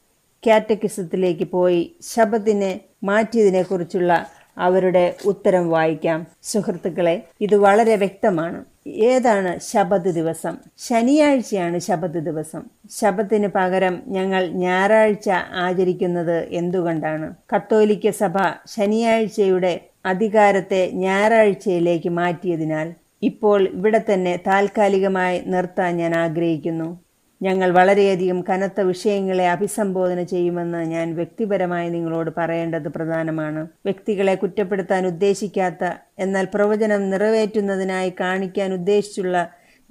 [0.47, 4.25] കാറ്റക്കിസത്തിലേക്ക് പോയി ശബത്തിനെ മാറ്റിയതിനെക്കുറിച്ചുള്ള
[4.57, 6.27] അവരുടെ ഉത്തരം വായിക്കാം.
[6.43, 8.65] സുഹൃത്തുക്കളെ ഇത് വളരെ വ്യക്തമാണ്.
[8.87, 10.57] ഏതാണ് ശബത് ദിവസം?
[10.77, 12.63] ശനിയാഴ്ചയാണ് ശബത് ദിവസം.
[12.89, 17.35] ശബത്തിന് പകരം ഞങ്ങൾ ഞായറാഴ്ച ആചരിക്കുന്നത് എന്തുകൊണ്ടാണ്?
[17.55, 27.10] കത്തോലിക്ക സഭ ശനിയാഴ്ചയുടെ അധികാരത്തെ ഞായറാഴ്ചയിലേക്ക് മാറ്റിയതിനാൽ ഇപ്പോൾ ഇവിടെ തന്നെ താൽക്കാലികമായി നിർത്താൻ ഞാൻ ആഗ്രഹിക്കുന്നു.
[27.41, 33.67] ഞങ്ങൾ വളരെയധികം കനത്ത വിഷയങ്ങളെ അഭിസംബോധന ചെയ്യുമെന്ന് ഞാൻ വ്യക്തിപരമായി നിങ്ങളോട് പറയേണ്ടത് പ്രധാനമാണ്.
[33.85, 35.83] വ്യക്തികളെ കുറ്റപ്പെടുത്താൻ ഉദ്ദേശിക്കാത്ത
[36.19, 39.37] എന്നാൽ പ്രവചനം നിറവേറ്റുന്നതിനായി കാണിക്കാൻ ഉദ്ദേശിച്ചുള്ള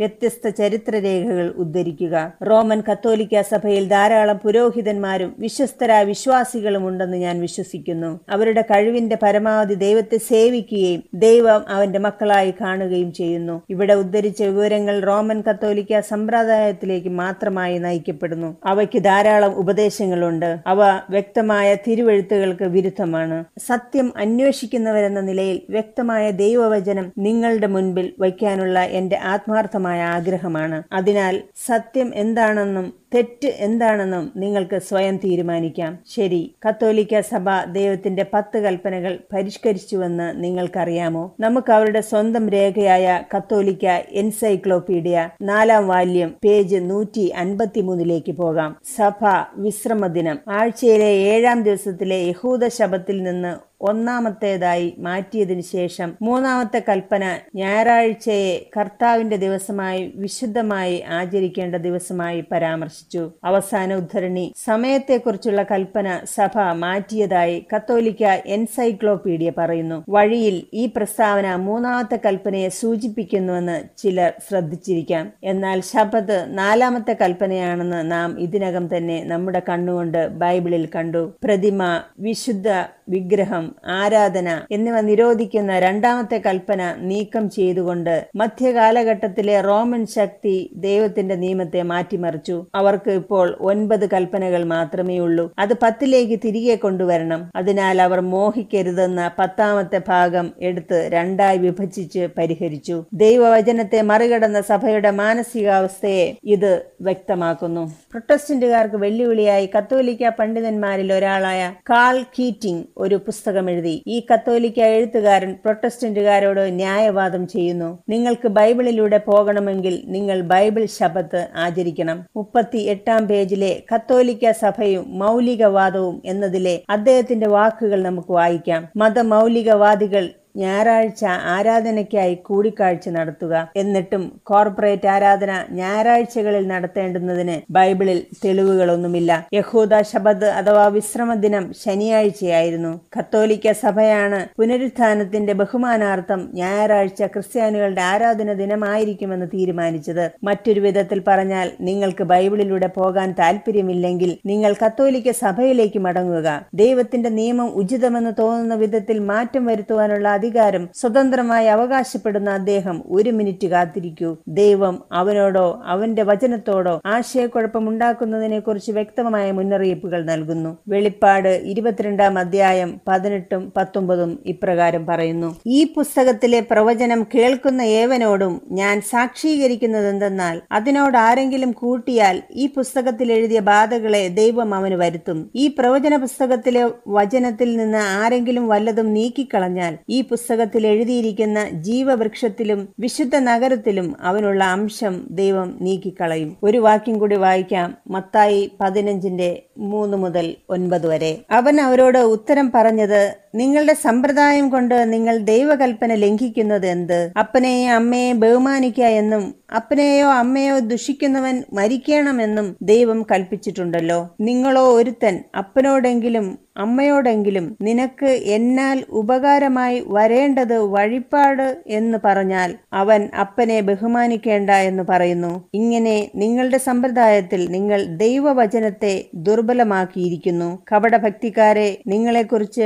[0.00, 2.32] വ്യത്യസ്ത ചരിത്രരേഖകൾ ഉദ്ധരിക്കുക.
[2.42, 8.20] റോമൻ കത്തോലിക്ക സഭയിൽ ധാരാളം പുരോഹിതന്മാരും വിശ്വസ്തരായ വിശ്വാസികളും ഉണ്ടെന്ന് ഞാൻ വിശ്വസിക്കുന്നു.
[8.30, 13.62] അവരുടെ കഴിവിന്റെ പരമാവധി ദൈവത്തെ സേവിക്കുകയും ദൈവം അവന്റെ മക്കളായി കാണുകയും ചെയ്യുന്നു.
[13.70, 18.56] ഇവിടെ ഉദ്ധരിച്ച വിവരങ്ങൾ റോമൻ കത്തോലിക്ക സമ്പ്രദായത്തിലേക്ക് മാത്രമായി നയിക്കപ്പെടുന്നു.
[18.64, 20.50] അവയ്ക്ക് ധാരാളം ഉപദേശങ്ങളുണ്ട്.
[20.66, 23.44] അവ വ്യക്തമായ തിരുവെഴുത്തുകൾക്ക് വിരുദ്ധമാണ്.
[23.66, 30.82] സത്യം അന്വേഷിക്കുന്നവരെന്ന നിലയിൽ വ്യക്തമായ ദൈവവചനം നിങ്ങളുടെ മുൻപിൽ വയ്ക്കാനുള്ള എന്റെ ആത്മാർത്ഥമായ ആഗ്രഹമാണ്.
[30.92, 35.98] അതിനാൽ സത്യം എന്താണെന്നും തെറ്റ് എന്താണെന്നും നിങ്ങൾക്ക് സ്വയം തീരുമാനിക്കാം.
[36.16, 41.34] ശരി കത്തോലിക്ക സഭ ദൈവത്തിന്റെ പത്ത് കൽപ്പനകൾ പരിഷ്കരിച്ചുവെന്ന് നിങ്ങൾക്കറിയാമോ?
[41.40, 48.76] നമുക്ക് അവരുടെ സ്വന്തം രേഖയായ കത്തോലിക്ക എൻസൈക്ലോപീഡിയ നാലാം വാല്യം പേജ് നൂറ്റി അൻപത്തിമൂന്നിലേക്ക് പോകാം.
[48.96, 49.24] സഭ
[49.56, 50.38] വിശ്രമദിനം.
[50.48, 61.02] ആഴ്ചയിലെ ഏഴാം ദിവസത്തിലെ യഹൂദ ശബത്തിൽ നിന്ന് ഒന്നാമത്തേതായി മാറ്റിയതിനു ശേഷം മൂന്നാമത്തെ കൽപ്പന ഞായറാഴ്ചയെ കർത്താവിന്റെ ദിവസമായി വിശുദ്ധമായി
[61.02, 63.30] ആചരിക്കേണ്ട ദിവസമായി പരാമർശിച്ചു.
[63.44, 70.04] അവസാന ഉദ്ധരണി സമയത്തെക്കുറിച്ചുള്ള കൽപ്പന സഭ മാറ്റിയതായി കത്തോലിക്ക എൻസൈക്ലോപീഡിയ പറയുന്നു.
[70.08, 75.32] വഴിയിൽ ഈ പ്രസ്താവന മൂന്നാമത്തെ കൽപ്പനയെ സൂചിപ്പിക്കുന്നുവെന്ന് ചിലർ ശ്രദ്ധിച്ചിരിക്കാം.
[75.44, 81.32] എന്നാൽ ശബദ് നാലാമത്തെ കൽപ്പനയാണെന്ന് നാം ഇതിനകം തന്നെ നമ്മുടെ കണ്ണുകൊണ്ട് ബൈബിളിൽ കണ്ടു.
[81.44, 82.68] പ്രതിമ വിശുദ്ധ
[83.08, 92.66] വിഗ്രഹം ആരാധന എന്നിവ നിരോധിക്കുന്ന രണ്ടാമത്തെ കൽപ്പന നീക്കം ചെയ്തുകൊണ്ട് മധ്യകാലഘട്ടത്തിലെ റോമൻ ശക്തി ദൈവത്തിന്റെ നിയമത്തെ മാറ്റിമറിച്ചു.
[92.74, 95.52] അവർക്ക് ഇപ്പോൾ ഒൻപത് കൽപ്പനകൾ മാത്രമേ ഉള്ളൂ.
[95.58, 97.50] അത് പത്തിലേക്ക് തിരികെ കൊണ്ടുവരണം.
[97.56, 103.04] അതിനാൽ അവർ മോഹിക്കരുതെന്ന പത്താമത്തെ ഭാഗം എടുത്ത് രണ്ടായി വിഭജിച്ച് പരിഹരിച്ചു.
[103.12, 107.84] ദൈവവചനത്തെ മറികടന്ന സഭയുടെ മാനസികാവസ്ഥയെ ഇത് വ്യക്തമാക്കുന്നു.
[108.10, 117.46] പ്രൊട്ടസ്റ്റന്റുകാർക്ക് വെല്ലുവിളിയായി കത്തോലിക്ക പണ്ഡിതന്മാരിൽ ഒരാളായ കാൾ കീറ്റിംഗ് ഒരു പുസ്തകം എഴുതി ഈ കത്തോലിക്ക എഴുത്തുകാരൻ പ്രൊട്ടസ്റ്റന്റുകാരോട് ന്യായവാദം
[117.46, 117.98] ചെയ്യുന്നു.
[118.08, 122.24] നിങ്ങൾക്ക് ബൈബിളിലൂടെ പോകണമെങ്കിൽ നിങ്ങൾ ബൈബിൾ ശബത്ത് ആചരിക്കണം.
[122.36, 128.88] മുപ്പത്തി എട്ടാം പേജിലെ കത്തോലിക്ക സഭയും മൗലികവാദവും എന്നതിലെ അദ്ദേഹത്തിന്റെ വാക്കുകൾ നമുക്ക് വായിക്കാം.
[128.96, 139.46] മതമൗലികവാദികൾ ഞായറാഴ്ച ആരാധനയ്ക്കായി കൂടിക്കാഴ്ച നടത്തുക എന്നിട്ടും കോർപ്പറേറ്റ് ആരാധന ഞായറാഴ്ചകളിൽ നടത്തേണ്ടുന്നതിന് ബൈബിളിൽ തെളിവുകളൊന്നുമില്ല.
[139.54, 143.00] യഹൂദ ശബദ് അഥവാ വിശ്രമ ദിനം ശനിയാഴ്ചയായിരുന്നു.
[143.18, 150.30] കത്തോലിക്ക സഭയാണ് പുനരുത്ഥാനത്തിന്റെ ബഹുമാനാർത്ഥം ഞായറാഴ്ച ക്രിസ്ത്യാനികളുടെ ആരാധന ദിനമായിരിക്കുമെന്ന് തീരുമാനിച്ചത്.
[150.44, 156.66] മറ്റൊരു വിധത്തിൽ പറഞ്ഞാൽ നിങ്ങൾക്ക് ബൈബിളിലൂടെ പോകാൻ താല്പര്യമില്ലെങ്കിൽ നിങ്ങൾ കത്തോലിക്ക സഭയിലേക്ക് മടങ്ങുക.
[156.74, 164.36] ദൈവത്തിന്റെ നിയമം ഉചിതമെന്ന് തോന്നുന്ന വിധത്തിൽ മാറ്റം വരുത്തുവാനുള്ള അധികാരം സ്വതന്ത്രമായി അവകാശപ്പെടുന്ന അദ്ദേഹം ഒരു മിനിറ്റ് കാത്തിരിക്കൂ.
[164.60, 170.70] ദൈവം അവനോടോ അവന്റെ വചനത്തോടോ ആശയക്കുഴപ്പമുണ്ടാക്കുന്നതിനെ കുറിച്ച് വ്യക്തമായ മുന്നറിയിപ്പുകൾ നൽകുന്നു.
[170.88, 175.50] വെളിപ്പാട് ഇരുപത്തിരണ്ടാം അധ്യായം പതിനെട്ടും പത്തൊമ്പതും ഇപ്രകാരം പറയുന്നു.
[175.66, 184.28] ഈ പുസ്തകത്തിലെ പ്രവചനം കേൾക്കുന്ന ഏവനോടും ഞാൻ സാക്ഷീകരിക്കുന്നത് എന്തെന്നാൽ അതിനോട് ആരെങ്കിലും കൂട്ടിയാൽ ഈ പുസ്തകത്തിൽ എഴുതിയ ബാധകളെ
[184.40, 185.38] ദൈവം അവന് വരുത്തും.
[185.56, 194.64] ഈ പ്രവചന പുസ്തകത്തിലെ വചനത്തിൽ നിന്ന് ആരെങ്കിലും വല്ലതും നീക്കിക്കളഞ്ഞാൽ ഈ പുസ്തകത്തിൽ എഴുതിയിരിക്കുന്ന ജീവവൃക്ഷത്തിലും വിശുദ്ധ നഗരത്തിലും അവനുള്ള
[194.64, 196.56] അംശം ദൈവം നീക്കിക്കളയും.
[196.62, 197.98] ഒരു വാക്യം കൂടി വായിക്കാം.
[198.08, 201.38] മത്തായി പതിനഞ്ചിന്റെ മൂന്ന് മുതൽ ഒൻപത് വരെ.
[201.50, 207.32] അവൻ അവരോട് ഉത്തരം പറഞ്ഞത് നിങ്ങളുടെ സമ്പ്രദായം കൊണ്ട് നിങ്ങൾ ദൈവകൽപ്പന ലംഘിക്കുന്നത് എന്ത്?
[207.38, 214.36] അപ്പനെയും അമ്മയെയും ബഹുമാനിക്ക എന്നും അപ്പനെയോ അമ്മയോ ദുഷിക്കുന്നവൻ മരിക്കണമെന്നും ദൈവം കൽപ്പിച്ചിട്ടുണ്ടല്ലോ.
[214.40, 225.02] നിങ്ങളോ ഒരുത്തൻ അപ്പനോടെങ്കിലും അമ്മയോടെങ്കിലും നിനക്ക് എന്നാൽ ഉപകാരമായി വരേണ്ടത് വഴിപാട് എന്ന് പറഞ്ഞാൽ അവൻ അപ്പനെ ബഹുമാനിക്കേണ്ട എന്ന്
[225.08, 225.64] പറയുന്നു.
[225.74, 230.82] ഇങ്ങനെ നിങ്ങളുടെ സമ്പ്രദായത്തിൽ നിങ്ങൾ ദൈവവചനത്തെ ദുർബലമാക്കിയിരിക്കുന്നു.
[230.92, 232.80] കപടഭക്തിക്കാരെ നിങ്ങളെക്കുറിച്ച്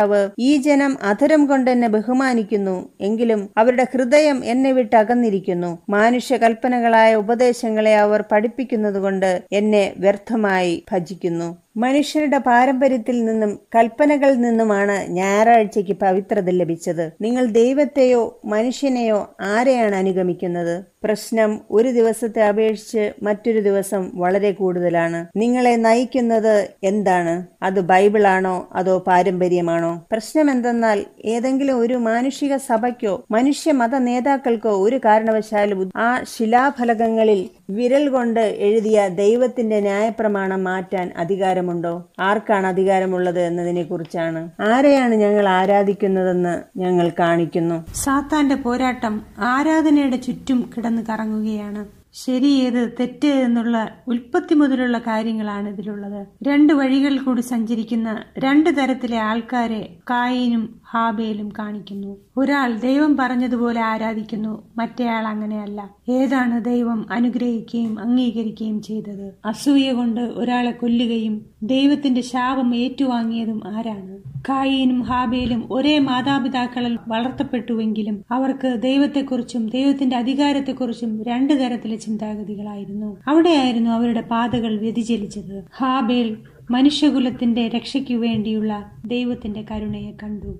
[0.00, 2.74] യശയാവ് ഈ ജനം അധരം കൊണ്ടെന്നെ ബഹുമാനിക്കുന്നു.
[3.00, 11.48] എങ്കിലും അവരുടെ ഹൃദയം എന്നെ വിട്ടകന്നിരിക്കുന്നു മാനുഷ്യ കൽപ്പനകളായ ഉപദേശങ്ങളെ അവർ പഠിപ്പിക്കുന്നതുകൊണ്ട് എന്നെ വ്യർത്ഥമായി ഭജിക്കുന്നു.
[11.76, 17.12] മനുഷ്യരുടെ പാരമ്പര്യത്തിൽ നിന്നും കൽപ്പനകളിൽ നിന്നുമാണ് ഞായറാഴ്ചയ്ക്ക് പവിത്രത ലഭിച്ചത്.
[17.20, 20.84] നിങ്ങൾ ദൈവത്തെയോ മനുഷ്യനെയോ ആരെയാണ് അനുഗമിക്കുന്നത്?
[21.04, 25.26] പ്രശ്നം ഒരു ദിവസത്തെ അപേക്ഷിച്ച് മറ്റൊരു ദിവസം വളരെ കൂടുതലാണ്.
[25.36, 27.46] നിങ്ങളെ നയിക്കുന്നത് എന്താണ്?
[27.62, 28.68] അത് ബൈബിളാണോ?
[28.72, 30.06] അതോ പാരമ്പര്യമാണോ?
[30.12, 38.40] പ്രശ്നം എന്തെന്നാൽ ഏതെങ്കിലും ഒരു മാനുഷിക സഭയ്ക്കോ മനുഷ്യ മത നേതാക്കൾക്കോ ഒരു കാരണവശാലും ആ ശിലാഫലകങ്ങളിൽ വിരൽ കൊണ്ട്
[38.40, 41.12] എഴുതിയ ദൈവത്തിന്റെ ന്യായപ്രമാണം മാറ്റാൻ
[41.60, 41.92] അധികാരമുണ്ടോ?
[42.20, 44.40] ആർക്കാണ് അധികാരമുള്ളത് എന്നതിനെ കുറിച്ചാണ്.
[44.72, 47.78] ആരെയാണ് ഞങ്ങൾ ആരാധിക്കുന്നതെന്ന് ഞങ്ങൾ കാണിക്കുന്നു.
[47.94, 49.14] സാത്താന്റെ പോരാട്ടം
[49.52, 51.82] ആരാധനയുടെ ചുറ്റും കിടന്നു കറങ്ങുകയാണ്.
[52.12, 53.76] ശരി ഏത് തെറ്റ് എന്നുള്ള
[54.08, 56.20] ഉൽപ്പത്തി മുതലുള്ള കാര്യങ്ങളാണ് ഇതിലുള്ളത്.
[56.48, 58.08] രണ്ട് വഴികൾ കൂടി സഞ്ചരിക്കുന്ന
[58.38, 62.12] രണ്ട് തരത്തിലെ ആൾക്കാരെ കായിനും ഹാബേലും കാണിക്കുന്നു.
[62.36, 65.80] ഒരാൾ ദൈവം പറഞ്ഞതുപോലെ ആരാധിക്കുന്നു മറ്റേയാൾ അങ്ങനെയല്ല.
[66.10, 69.32] ഏതാണ് ദൈവം അനുഗ്രഹിക്കുകയും അംഗീകരിക്കുകയും ചെയ്തത്?
[69.44, 74.18] അസൂയ കൊണ്ട് ഒരാളെ കൊല്ലുകയും ദൈവത്തിന്റെ ശാപം ഏറ്റുവാങ്ങിയതും ആരാണ്?
[74.48, 83.16] കായിനും ഹാബേലും ഒരേ മാതാപിതാക്കളിൽ വളർത്തപ്പെട്ടുവെങ്കിലും അവർക്ക് ദൈവത്തെക്കുറിച്ചും ദൈവത്തിന്റെ അധികാരത്തെക്കുറിച്ചും രണ്ടു തരത്തിലെ ചിന്താഗതികളായിരുന്നു.
[83.28, 85.64] അവിടെയായിരുന്നു അവരുടെ പാതകൾ വ്യതിചലിച്ചത്.
[85.76, 86.36] ഹാബേൽ
[86.70, 90.58] മനുഷ്യകുലത്തിന്റെ രക്ഷയ്ക്കു വേണ്ടിയുള്ള ദൈവത്തിന്റെ കരുണയെ കണ്ടു.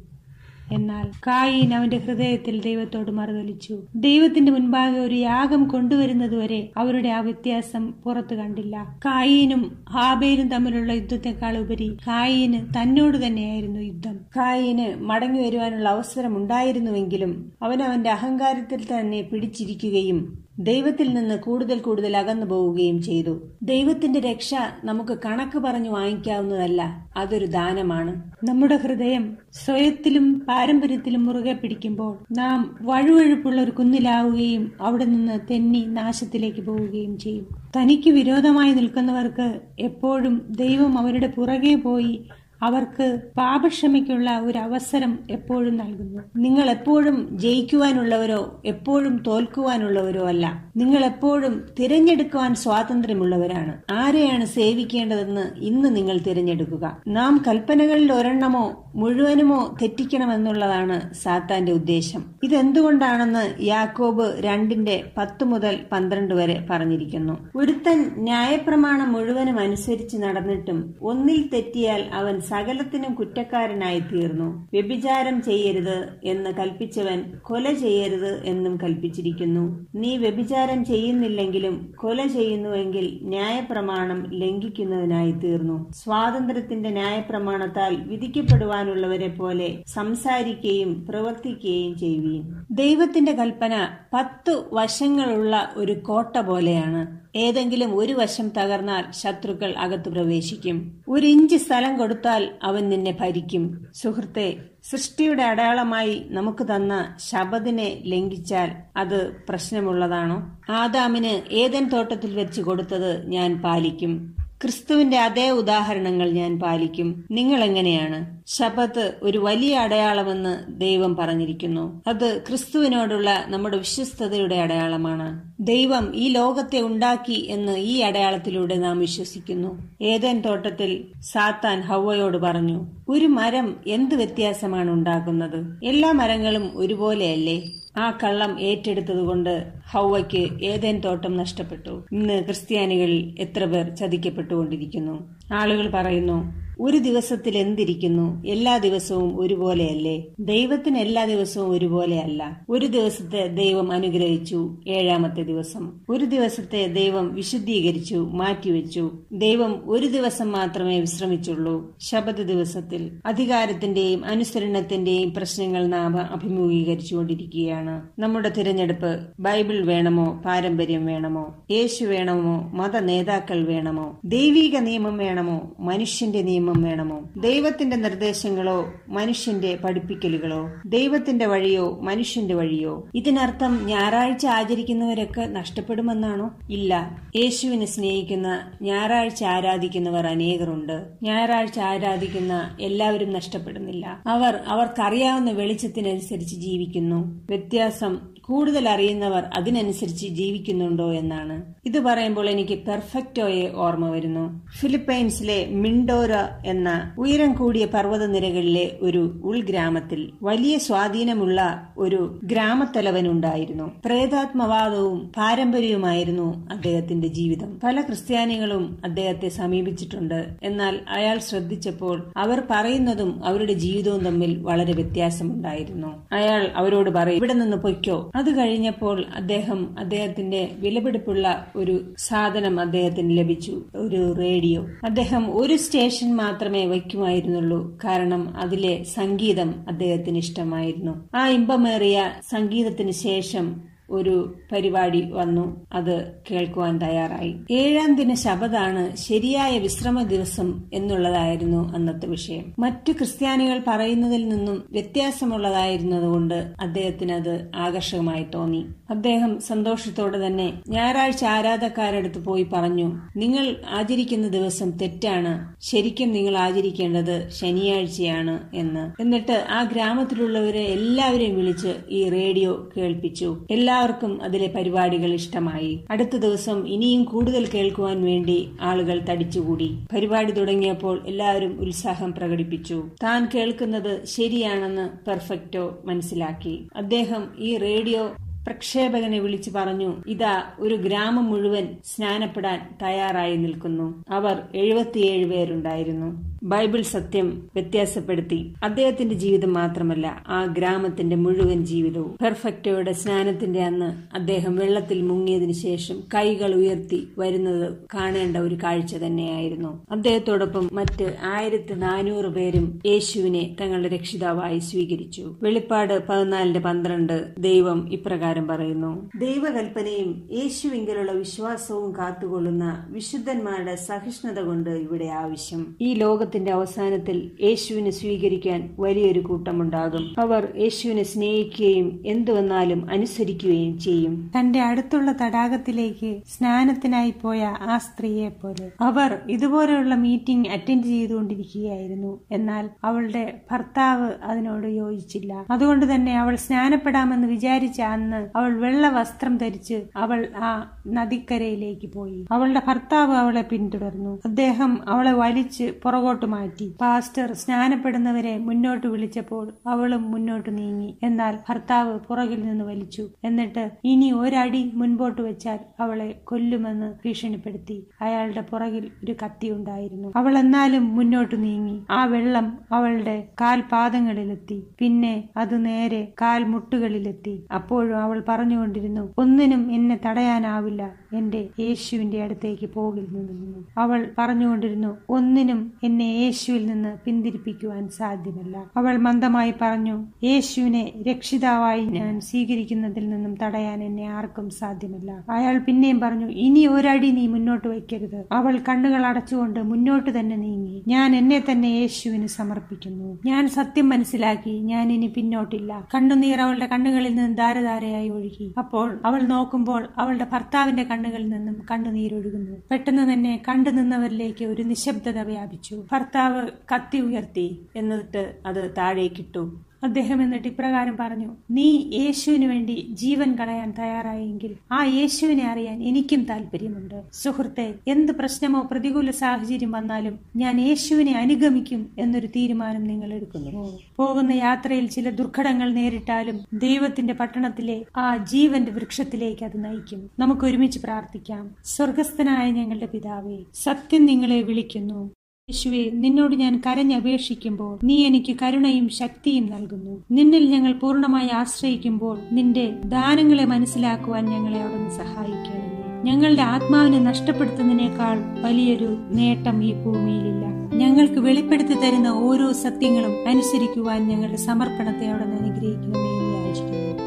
[0.73, 3.77] എന്നാൽ കായീൻ അവന്റെ ഹൃദയത്തിൽ ദൈവത്തോട് മറുതലിച്ചു.
[3.95, 8.97] ദൈവത്തിന്റെ മുൻപാകെ ഒരു യാഗം കൊണ്ടുവരുന്നതുവരെ അവരുടെ ആ വ്യത്യാസം പുറത്തു കണ്ടില്ല.
[9.07, 14.17] കായീനും ഹാബേലും തമ്മിലുള്ള യുദ്ധത്തെക്കാൾ ഉപരി കായീന് തന്നോട് തന്നെയായിരുന്നു യുദ്ധം.
[14.37, 22.47] കായീന് മടങ്ങി വരുവാനുള്ള അവസരം ഉണ്ടായിരുന്നുവെങ്കിലും അവൻ അവന്റെ അഹങ്കാരത്തിൽ തന്നെ പിടിച്ചിരിക്കുകയും ദൈവത്തിൽ നിന്ന് കൂടുതൽ കൂടുതൽ അകന്നു
[22.47, 23.41] പോവുകയും ചെയ്തു.
[23.63, 24.55] ദൈവത്തിന്റെ രക്ഷ
[24.85, 28.13] നമുക്ക് കണക്ക് പറഞ്ഞു വാങ്ങിക്കാവുന്നതല്ല അതൊരു ദാനമാണ്.
[28.45, 37.19] നമ്മുടെ ഹൃദയം സ്വയത്തിലും പാരമ്പര്യത്തിലും മുറുകെ പിടിക്കുമ്പോൾ നാം വഴുവഴുപ്പുള്ള ഒരു കുന്നിലാവുകയും അവിടെ നിന്ന് തെന്നി നാശത്തിലേക്ക് പോവുകയും
[37.19, 37.47] ചെയ്യും.
[37.77, 42.15] തനിക്ക് വിരോധമായി നിൽക്കുന്നവർക്ക് എപ്പോഴും ദൈവം അവരുടെ പുറകെ പോയി
[42.63, 46.23] അവർക്ക് പാപക്ഷമയ്ക്കുള്ള ഒരു അവസരം എപ്പോഴും നൽകുന്നു.
[46.37, 50.65] നിങ്ങൾ എപ്പോഴും ജയിക്കുവാനുള്ളവരോ എപ്പോഴും തോൽക്കുവാനുള്ളവരോ അല്ല.
[50.77, 53.83] നിങ്ങൾ എപ്പോഴും തിരഞ്ഞെടുക്കുവാൻ സ്വാതന്ത്ര്യമുള്ളവരാണ്.
[53.93, 57.03] ആരെയാണ് സേവിക്കേണ്ടതെന്ന് ഇന്ന് നിങ്ങൾ തിരഞ്ഞെടുക്കുക?
[57.09, 62.25] നാം കൽപ്പനകളിൽ ഒരെണ്ണമോ മുഴുവനുമോ തെറ്റിക്കണമെന്നുള്ളതാണ് സാത്താന്റെ ഉദ്ദേശം.
[62.43, 67.39] ഇതെന്തുകൊണ്ടാണെന്ന് യാക്കോബ് രണ്ടിന്റെ പത്ത് മുതൽ പന്ത്രണ്ട് വരെ പറഞ്ഞിരിക്കുന്നു.
[67.57, 75.97] ഒരുത്തൻ ന്യായപ്രമാണം മുഴുവനും അനുസരിച്ച് നടന്നിട്ടും ഒന്നിൽ തെറ്റിയാൽ അവൻ സകലത്തിനും കുറ്റക്കാരനായി തീർന്നു വ്യഭിചാരം ചെയ്യരുത്
[76.33, 79.65] എന്ന് കൽപ്പിച്ചവൻ കൊല ചെയ്യരുത് എന്നും കൽപ്പിച്ചിരിക്കുന്നു.
[80.01, 92.45] നീ വ്യഭിചാരം ചെയ്യുന്നില്ലെങ്കിലും കൊല ചെയ്യുന്നുവെങ്കിൽ ന്യായപ്രമാണം ലംഘിക്കുന്നതിനായി തീർന്നു സ്വാതന്ത്ര്യത്തിന്റെ ന്യായപ്രമാണത്താൽ വിധിക്കപ്പെടുവാനുള്ളവരെ പോലെ സംസാരിക്കുകയും പ്രവർത്തിക്കുകയും ചെയ്യുകയും
[92.81, 93.75] ദൈവത്തിന്റെ കൽപ്പന
[94.15, 97.03] പത്തു വശങ്ങളുള്ള ഒരു കോട്ട പോലെയാണ്.
[97.37, 101.01] ഏതെങ്കിലും ഒരു വശം തകർന്നാൽ ശത്രുക്കൾ അകത്ത് പ്രവേശിക്കും.
[101.09, 103.87] ഒരു ഇഞ്ച് സ്ഥലം കൊടുത്താൽ അവൻ നിന്നെ ഭരിക്കും.
[103.95, 104.57] സുഹൃത്തെ
[104.91, 110.59] സൃഷ്ടിയുടെ അടയാളമായി നമുക്ക് തന്ന ശബദിനെ ലംഘിച്ചാൽ അത് പ്രശ്നമുള്ളതാണോ?
[110.73, 114.40] ആദാമിന് ഏതൻ തോട്ടത്തിൽ വെച്ച് കൊടുത്തത് ഞാൻ പാലിക്കും.
[114.63, 117.25] ക്രിസ്തുവിന്റെ അതേ ഉദാഹരണങ്ങൾ ഞാൻ പാലിക്കും.
[117.31, 122.03] നിങ്ങൾ എങ്ങനെയാണ് ശപത്ത് ഒരു വലിയ അടയാളമെന്ന് ദൈവം പറഞ്ഞിരിക്കുന്നു.
[122.07, 125.53] അത് ക്രിസ്തുവിനോടുള്ള നമ്മുടെ വിശ്വസ്തതയുടെ അടയാളമാണ്.
[125.61, 129.89] ദൈവം ഈ ലോകത്തെ ഉണ്ടാക്കി എന്ന് ഈ അടയാളത്തിലൂടെ നാം വിശ്വസിക്കുന്നു.
[130.03, 135.85] ഏതൻ തോട്ടത്തിൽ സാത്താൻ ഹവയോട് പറഞ്ഞു ഒരു മരം എന്ത് വ്യത്യാസമാണ് ഉണ്ടാക്കുന്നത്?
[135.85, 137.73] എല്ലാ മരങ്ങളും ഒരുപോലെയല്ലേ?
[137.97, 142.07] ആ കള്ളം ഏറ്റെടുത്തതുകൊണ്ട് ഹൗവയ്ക്ക് ഏതേൻ തോട്ടം നഷ്ടപ്പെട്ടു.
[142.13, 145.37] ഇന്ന് ക്രിസ്ത്യാനികളിൽ എത്ര പേർ ചതിക്കപ്പെട്ടുകൊണ്ടിരിക്കുന്നു?
[145.53, 148.45] ആളുകൾ പറയുന്നു ഒരു ദിവസത്തിൽ എന്തിരിക്കുന്നു?
[148.47, 150.25] എല്ലാ ദിവസവും ഒരുപോലെയല്ലേ?
[150.41, 152.61] ദൈവത്തിന് എല്ലാ ദിവസവും ഒരുപോലെയല്ല.
[152.69, 155.93] ഒരു ദിവസത്തെ ദൈവം അനുഗ്രഹിച്ചു ഏഴാമത്തെ ദിവസം.
[156.09, 159.11] ഒരു ദിവസത്തെ ദൈവം വിശുദ്ധീകരിച്ചു മാറ്റിവെച്ചു.
[159.33, 161.97] ദൈവം ഒരു ദിവസം മാത്രമേ വിശ്രമിച്ചുള്ളൂ.
[162.01, 168.03] ശബദ ദിവസത്തിൽ അധികാരത്തിന്റെയും അനുസരണത്തിന്റെയും പ്രശ്നങ്ങൾ നാം അഭിമുഖീകരിച്ചുകൊണ്ടിരിക്കുകയാണ്.
[168.19, 170.43] നമ്മുടെ തിരഞ്ഞെടുപ്പ് ബൈബിൾ വേണമോ?
[170.45, 171.55] പാരമ്പര്യം വേണമോ?
[171.71, 172.71] യേശു വേണമോ?
[172.75, 174.19] മത നേതാക്കൾ വേണമോ?
[174.25, 175.77] ദൈവിക നിയമം വേണമോ?
[175.81, 177.31] മനുഷ്യന്റെ നിയമം വേണമോ?
[177.37, 180.69] ദൈവത്തിന്റെ നിർദ്ദേശങ്ങളോ മനുഷ്യന്റെ പഠിപ്പിക്കലുകളോ?
[180.87, 183.09] ദൈവത്തിന്റെ വഴിയോ മനുഷ്യന്റെ വഴിയോ?
[183.15, 186.51] ഇതിനർത്ഥം ഞായറാഴ്ച ആചരിക്കുന്നവരൊക്കെ നഷ്ടപ്പെടുമെന്നാണോ?
[186.71, 187.23] ഇല്ല.
[187.37, 191.09] യേശുവിനെ സ്നേഹിക്കുന്ന ഞായറാഴ്ച ആരാധിക്കുന്നവർ അനേകരുണ്ട്.
[191.23, 194.23] ഞായറാഴ്ച ആരാധിക്കുന്ന എല്ലാവരും നഷ്ടപ്പെടുന്നില്ല.
[194.27, 197.47] അവർ അവർക്കറിയാവുന്ന വെളിച്ചത്തിനനുസരിച്ച് ജീവിക്കുന്നു.
[197.51, 198.19] വ്യത്യാസം
[198.51, 201.75] കൂടുതൽ അറിയുന്നവർ അതിനനുസരിച്ച് ജീവിക്കുന്നുണ്ടോ എന്നാണ്.
[201.87, 204.67] ഇത് പറയുമ്പോൾ എനിക്ക് പെർഫെക്റ്റോയെ ഓർമ്മ വരുന്നു.
[204.81, 206.33] ഫിലിപ്പൈൻസിലെ മിൻഡോര
[206.67, 217.81] എന്ന ഉയരം കൂടിയ പർവതനിരകളിലെ ഒരു ഉൾഗ്രാമത്തിൽ വലിയ സ്വാധീനമുള്ള ഒരു ഗ്രാമത്തലവൻ ഉണ്ടായിരുന്നു പ്രേതാത്മവാദവും പാരമ്പര്യവുമായിരുന്നു അദ്ദേഹത്തിന്റെ ജീവിതം.
[217.85, 220.47] പല ക്രിസ്ത്യാനികളും അദ്ദേഹത്തെ സമീപിച്ചിട്ടുണ്ട്.
[220.63, 226.23] എന്നാൽ അയാൾ ശ്രദ്ധിച്ചപ്പോൾ അവർ പറയുന്നതും അവരുടെ ജീവിതവും തമ്മിൽ വളരെ വ്യത്യാസമുണ്ടായിരുന്നു.
[226.33, 228.31] അയാൾ അവരോട് പറയും ഇവിടെ നിന്ന് പൊയ്ക്കോ.
[228.41, 234.87] അത് കഴിഞ്ഞപ്പോൾ അദ്ദേഹം അദ്ദേഹത്തിന്റെ വിലപിടിപ്പുള്ള ഒരു സാധനം അദ്ദേഹത്തിന് ലഭിച്ചു ഒരു റേഡിയോ.
[235.05, 237.99] അദ്ദേഹം ഒരു സ്റ്റേഷൻ മാത്രമേ വയ്ക്കുമായിരുന്നുള്ളൂ.
[238.05, 241.29] കാരണം അതിലെ സംഗീതം അദ്ദേഹത്തിന് ഇഷ്ടമായിരുന്നു.
[241.35, 245.87] ആ ഇമ്പമേറിയ സംഗീതത്തിന് ശേഷം ഒരു പരിപാടി വന്നു.
[245.93, 247.55] അത് കേൾക്കുവാൻ തയ്യാറായി.
[247.71, 252.75] ഏഴാം ദിന ശബദാണ് ശരിയായ വിശ്രമ ദിവസം എന്നുള്ളതായിരുന്നു അന്നത്തെ വിഷയം.
[252.79, 258.87] മറ്റു ക്രിസ്ത്യാനികൾ പറയുന്നതിൽ നിന്നും വ്യത്യാസമുള്ളതായിരുന്നതുകൊണ്ട് അദ്ദേഹത്തിന് അത് ആകർഷകമായി തോന്നി.
[259.11, 265.75] അദ്ദേഹം സന്തോഷത്തോടെ തന്നെ ഞായറാഴ്ച ആരാധക്കാരടുത്ത് പോയി പറഞ്ഞു നിങ്ങൾ ആചരിക്കുന്ന ദിവസം തെറ്റാണ്.
[265.81, 269.23] ശരിക്കും നിങ്ങൾ ആചരിക്കേണ്ടത് ശനിയാഴ്ചയാണ് എന്ന്.
[269.23, 273.67] എന്നിട്ട് ആ ഗ്രാമത്തിലുള്ളവരെ എല്ലാവരെയും വിളിച്ച് ഈ റേഡിയോ കേൾപ്പിച്ചു.
[273.71, 276.05] എല്ലാ എല്ലാവർക്കും അതിലെ പരിപാടികൾ ഇഷ്ടമായി.
[276.11, 279.89] അടുത്ത ദിവസം ഇനിയും കൂടുതൽ കേൾക്കുവാൻ വേണ്ടി ആളുകൾ തടിച്ചുകൂടി.
[280.13, 283.09] പരിപാടി തുടങ്ങിയപ്പോൾ എല്ലാവരും ഉത്സാഹം പ്രകടിപ്പിച്ചു.
[283.23, 286.89] താൻ കേൾക്കുന്നത് ശരിയാണെന്ന് പെർഫെക്റ്റോ മനസ്സിലാക്കി.
[286.97, 288.31] അദ്ദേഹം ഈ റേഡിയോ
[288.71, 294.25] പ്രക്ഷേപകനെ വിളിച്ചു പറഞ്ഞു ഇതാ ഒരു ഗ്രാമം മുഴുവൻ സ്നാനപ്പെടാൻ തയ്യാറായി നിൽക്കുന്നു.
[294.31, 296.51] അവർ എഴുപത്തിയേഴ് പേരുണ്ടായിരുന്നു.
[296.63, 298.75] ബൈബിൾ സത്യം വ്യത്യാസപ്പെടുത്തി.
[298.85, 302.37] അദ്ദേഹത്തിന്റെ ജീവിതം മാത്രമല്ല ആ ഗ്രാമത്തിന്റെ മുഴുവൻ ജീവിതവും.
[302.43, 310.03] പെർഫെക്റ്റോയുടെ സ്നാനത്തിന്റെ അന്ന് അദ്ദേഹം വെള്ളത്തിൽ മുങ്ങിയതിനു ശേഷം കൈകൾ ഉയർത്തി വരുന്നത് കാണേണ്ട ഒരു കാഴ്ച തന്നെയായിരുന്നു.
[310.11, 315.55] അദ്ദേഹത്തോടൊപ്പം മറ്റ് ആയിരത്തി നാനൂറ് പേരും യേശുവിനെ തങ്ങളുടെ രക്ഷിതാവായി സ്വീകരിച്ചു.
[315.63, 325.97] വെളിപ്പാട് പതിനാലിന്റെ പന്ത്രണ്ട് ദൈവം ഇപ്രകാരം പറയുന്നു ദൈവകൽപ്പനയും യേശുവിങ്കലുള്ള വിശ്വാസവും കാത്തുകൊള്ളുന്ന വിശുദ്ധന്മാരുടെ സഹിഷ്ണുത കൊണ്ട് ഇവിടെ ആവശ്യം.
[326.01, 330.35] ഈ ലോകത്തിന്റെ അവസാനത്തിൽ യേശുവിനെ സ്വീകരിക്കാൻ വലിയൊരു കൂട്ടമുണ്ടാകും.
[330.39, 334.51] അവർ യേശുവിനെ സ്നേഹിക്കുകയും എന്തു വന്നാലും അനുസരിക്കുകയും ചെയ്യും.
[334.59, 342.41] തന്റെ അടുത്തുള്ള തടാകത്തിലേക്ക് സ്നാനത്തിനായി പോയ ആ സ്ത്രീയെ പോലെ അവർ ഇതുപോലെയുള്ള മീറ്റിംഗ് അറ്റൻഡ് ചെയ്തുകൊണ്ടിരിക്കുകയായിരുന്നു.
[342.51, 345.65] എന്നാൽ അവളുടെ ഭർത്താവ് അതിനോട് യോജിച്ചില്ല.
[345.71, 350.71] അതുകൊണ്ട് തന്നെ അവൾ സ്നാനപ്പെടാമെന്ന് വിചാരിച്ച അന്ന് അവൾ വെള്ള വസ്ത്രം ധരിച്ച് അവൾ ആ
[351.09, 352.47] നദിക്കരയിലേക്ക് പോയി.
[352.53, 354.41] അവളുടെ ഭർത്താവ് അവളെ പിന്തുടർന്നു.
[354.45, 356.95] അദ്ദേഹം അവളെ വലിച്ച് പുറകോട്ട് മാറ്റി.
[357.01, 361.19] പാസ്റ്റർ സ്നാനപ്പെടുന്നവരെ മുന്നോട്ട് വിളിച്ചപ്പോൾ അവളും മുന്നോട്ട് നീങ്ങി.
[361.23, 363.29] എന്നാൽ ഭർത്താവ് പുറകിൽ നിന്ന് വലിച്ചു.
[363.45, 368.07] എന്നിട്ട് ഇനി ഒരടി മുൻപോട്ട് വെച്ചാൽ അവളെ കൊല്ലുമെന്ന് ഭീഷണിപ്പെടുത്തി.
[368.21, 370.33] അയാളുടെ പുറകിൽ ഒരു കത്തി ഉണ്ടായിരുന്നു.
[370.37, 372.03] അവൾ എന്നാലും മുന്നോട്ട് നീങ്ങി.
[372.11, 374.83] ആ വെള്ളം അവളുടെ കാൽപാദങ്ങളിലെത്തി.
[374.99, 377.67] പിന്നെ അത് നേരെ കാൽമുട്ടുകളിലെത്തി.
[377.75, 381.11] അപ്പോഴും അവൾ പറഞ്ഞുകൊണ്ടിരുന്നു ഒന്നിനും എന്നെ തടയാനാവില്ല.
[381.37, 383.85] എന്റെ യേശുവിന്റെ അടുത്തേക്ക് പോകിൽ നിന്നു.
[383.99, 388.91] അവൾ പറഞ്ഞുകൊണ്ടിരുന്നു ഒന്നിനും എന്നെ യേശുവിൽ നിന്ന് പിന്തിരിപ്പിക്കുവാൻ സാധ്യമല്ല.
[388.97, 395.45] അവൾ മന്ദമായി പറഞ്ഞു യേശുവിനെ രക്ഷിതാവായി ഞാൻ സ്വീകരിക്കുന്നതിൽ നിന്നും തടയാൻ എന്നെ ആർക്കും സാധ്യമല്ല.
[395.51, 398.45] അയാൾ പിന്നെയും പറഞ്ഞു ഇനി ഒരടി നീ മുന്നോട്ട് വയ്ക്കരുത്.
[398.53, 401.03] അവൾ കണ്ണുകൾ അടച്ചുകൊണ്ട് മുന്നോട്ട് തന്നെ നീങ്ങി.
[401.09, 403.39] ഞാൻ എന്നെ തന്നെ യേശുവിന് സമർപ്പിക്കുന്നു.
[403.47, 404.81] ഞാൻ സത്യം മനസ്സിലാക്കി.
[404.81, 406.07] ഞാൻ ഇനി പിന്നോട്ടില്ല.
[406.15, 408.75] കണ്ണുനീർ അവളുടെ കണ്ണുകളിൽ നിന്ന് ധാരധാരയായി ഒഴുകി.
[408.79, 412.77] അപ്പോൾ അവൾ നോക്കുമ്പോൾ അവളുടെ ഭർത്താവിന്റെ കണ്ണുകളിൽ നിന്നും കണ്ണുനീരൊഴുകുന്നു.
[412.91, 416.05] പെട്ടെന്ന് തന്നെ കണ്ടു നിന്നവരിലേക്ക് ഒരു നിശബ്ദത വ്യാപിച്ചു.
[416.13, 417.87] ഭർത്താവ് കത്തി ഉയർത്തി.
[417.97, 419.81] എന്നിട്ട് അത് താഴേക്കിട്ടു.
[420.03, 427.23] അദ്ദേഹം എന്നിട്ട് ഇപ്രകാരം പറഞ്ഞു നീ യേശുവിന് വേണ്ടി ജീവൻ കളയാൻ തയ്യാറായെങ്കിൽ ആ യേശുവിനെ അറിയാൻ എനിക്കും താല്പര്യമുണ്ട്
[427.33, 433.99] സുഹൃത്തെ എന്ത് പ്രശ്നമോ പ്രതികൂല സാഹചര്യം വന്നാലും ഞാൻ യേശുവിനെ അനുഗമിക്കും എന്നൊരു തീരുമാനം നിങ്ങൾ എടുക്കുന്നു.
[434.17, 440.31] പോകുന്ന യാത്രയിൽ ചില ദുർഘടങ്ങൾ നേരിട്ടാലും ദൈവത്തിന്റെ പട്ടണത്തിലെ ആ ജീവന്റെ വൃക്ഷത്തിലേക്ക് അത് നയിക്കും.
[440.39, 441.77] നമുക്ക് ഒരുമിച്ച് പ്രാർത്ഥിക്കാം.
[441.85, 445.40] സ്വർഗസ്ഥനായ ഞങ്ങളുടെ പിതാവേ സത്യം നിങ്ങളെ വിളിക്കുന്നു.
[445.71, 450.25] യേശുവെ നിന്നോട് ഞാൻ കരഞ്ഞപേക്ഷിക്കുമ്പോൾ നീ എനിക്ക് കരുണയും ശക്തിയും നൽകുന്നു.
[450.31, 456.25] നിന്നിൽ ഞങ്ങൾ പൂർണമായി ആശ്രയിക്കുമ്പോൾ നിന്റെ ദാനങ്ങളെ മനസ്സിലാക്കുവാൻ ഞങ്ങളെ അവിടുന്ന് സഹായിക്കണമേ.
[456.25, 460.65] ഞങ്ങളുടെ ആത്മാവിനെ നഷ്ടപ്പെടുത്തുന്നതിനേക്കാൾ വലിയൊരു നേട്ടം ഈ ഭൂമിയിലില്ല.
[460.95, 466.29] ഞങ്ങൾക്ക് വെളിപ്പെടുത്തി തരുന്ന ഓരോ സത്യങ്ങളും അനുസരിക്കുവാൻ ഞങ്ങളുടെ സമർപ്പണത്തെ അവിടെ നിന്ന് അനുഗ്രഹിക്കണമേ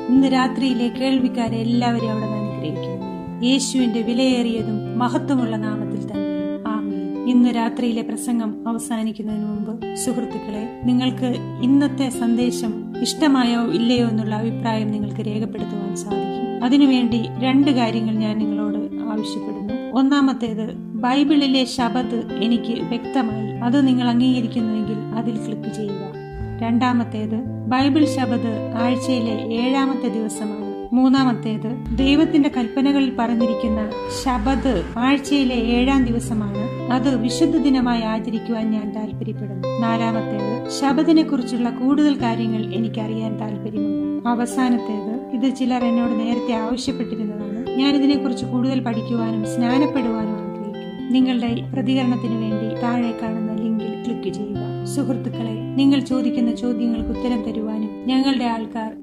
[0.10, 3.10] ഇന്ന് രാത്രിയിലെ കേൾവിക്കാരെ എല്ലാവരെയും അവിടെ നിന്ന് അനുഗ്രഹിക്കുന്നു
[3.46, 6.23] യേശുവിന്റെ വിലയേറിയതും മഹത്വമുള്ള നാമത്തിൽ തന്നെ
[7.28, 15.96] ഇന്ന് രാത്രിയിലെ പ്രസംഗം അവസാനിക്കുന്നതിന് മുമ്പ് സുഹൃത്തുക്കളെ നിങ്ങൾക്ക് ഇന്നത്തെ സന്ദേശം ഇഷ്ടമായോ ഇല്ലയോ എന്നുള്ള അഭിപ്രായം നിങ്ങൾക്ക് രേഖപ്പെടുത്തുവാൻ
[15.96, 16.64] സാധിക്കും.
[16.64, 18.78] അതിനുവേണ്ടി രണ്ട് കാര്യങ്ങൾ ഞാൻ നിങ്ങളോട്
[19.12, 19.98] ആവശ്യപ്പെടുന്നു.
[20.00, 26.14] ഒന്നാമത്തേത് ബൈബിളിലെ ശബദ് എനിക്ക് വ്യക്തമായി അത് നിങ്ങൾ അംഗീകരിക്കുന്നുവെങ്കിൽ അതിൽ ക്ലിക്ക് ചെയ്യുക.
[26.62, 30.63] രണ്ടാമത്തേത് ബൈബിൾ ശബദ് ആഴ്ചയിലെ ഏഴാമത്തെ ദിവസമാണ്.
[30.94, 33.90] മൂന്നാമത്തേത് ദൈവത്തിന്റെ കൽപ്പനകളിൽ പറഞ്ഞിരിക്കുന്ന
[34.24, 36.92] ശബദ് ആഴ്ചയിലെ ഏഴാം ദിവസമാണ്.
[36.92, 45.56] അത് വിശുദ്ധ ദിനമായി ആചരിക്കുവാൻ ഞാൻ താല്പര്യപ്പെടുന്നു നാലാമത്തേത് ശബദിനെ കുറിച്ചുള്ള കൂടുതൽ കാര്യങ്ങൾ എനിക്കറിയാൻ താല്പര്യമുണ്ട് അവസാനത്തേത് ഇത്
[45.56, 47.70] ചിലർ എന്നോട് നേരത്തെ ആവശ്യപ്പെട്ടിരുന്നതാണ്.
[47.78, 51.12] ഞാൻ ഇതിനെക്കുറിച്ച് കൂടുതൽ പഠിക്കുവാനും സ്നാനപ്പെടുവാനും ആഗ്രഹിക്കുന്നു.
[51.12, 54.86] നിങ്ങളുടെ പ്രതികരണത്തിന് വേണ്ടി താഴെ കാണുന്ന ലിങ്കിൽ ക്ലിക്ക് ചെയ്യുക.
[54.86, 59.03] സുഹൃത്തുക്കളെ നിങ്ങൾ ചോദിക്കുന്ന ചോദ്യങ്ങൾക്ക് ഉത്തരം തരുവാനും ഞങ്ങളുടെ ആൾക്കാർ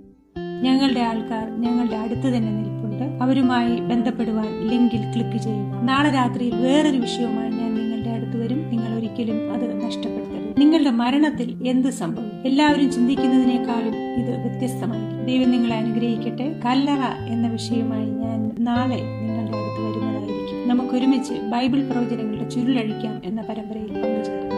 [0.62, 3.22] ഞങ്ങളുടെ ആൾക്കാർ ഞങ്ങളുടെ അടുത്ത് തന്നെ നിൽപ്പുണ്ട്.
[3.22, 8.70] അവരുമായി ബന്ധപ്പെടുവാൻ ലിങ്കിൽ ക്ലിക്ക് ചെയ്യുക നാളെ രാത്രി വേറൊരു വിഷയവുമായി ഞാൻ നിങ്ങളുടെ അടുത്ത് വരും.
[8.70, 10.61] നിങ്ങൾ ഒരിക്കലും അത് നഷ്ടപ്പെടുത്തരുത്.
[10.61, 15.26] നിങ്ങളുടെ മരണത്തിൽ എന്ത് സംഭവം എല്ലാവരും ചിന്തിക്കുന്നതിനേക്കാളും ഇത് വ്യത്യസ്തമായിരിക്കും.
[15.26, 16.61] ദൈവം നിങ്ങളെ അനുഗ്രഹിക്കട്ടെ.
[16.64, 20.68] കല്ലറ എന്ന വിഷയമായി ഞാൻ നാളെ നിങ്ങളുടെ അടുത്ത് വരുന്നതായിരിക്കും.
[20.68, 23.92] നമുക്കൊരുമിച്ച് ബൈബിൾ പ്രവചനങ്ങളുടെ ചുരുളഴിക്കാം എന്ന പരമ്പരയിൽ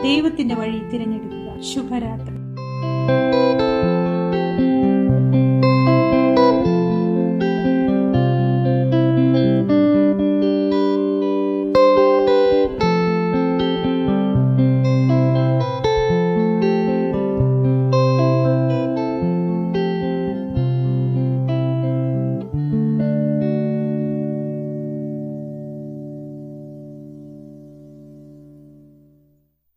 [0.02, 1.60] ദൈവത്തിന്റെ വഴി തിരഞ്ഞെടുക്കുക.
[1.60, 2.42] ശുഭരാത്രി.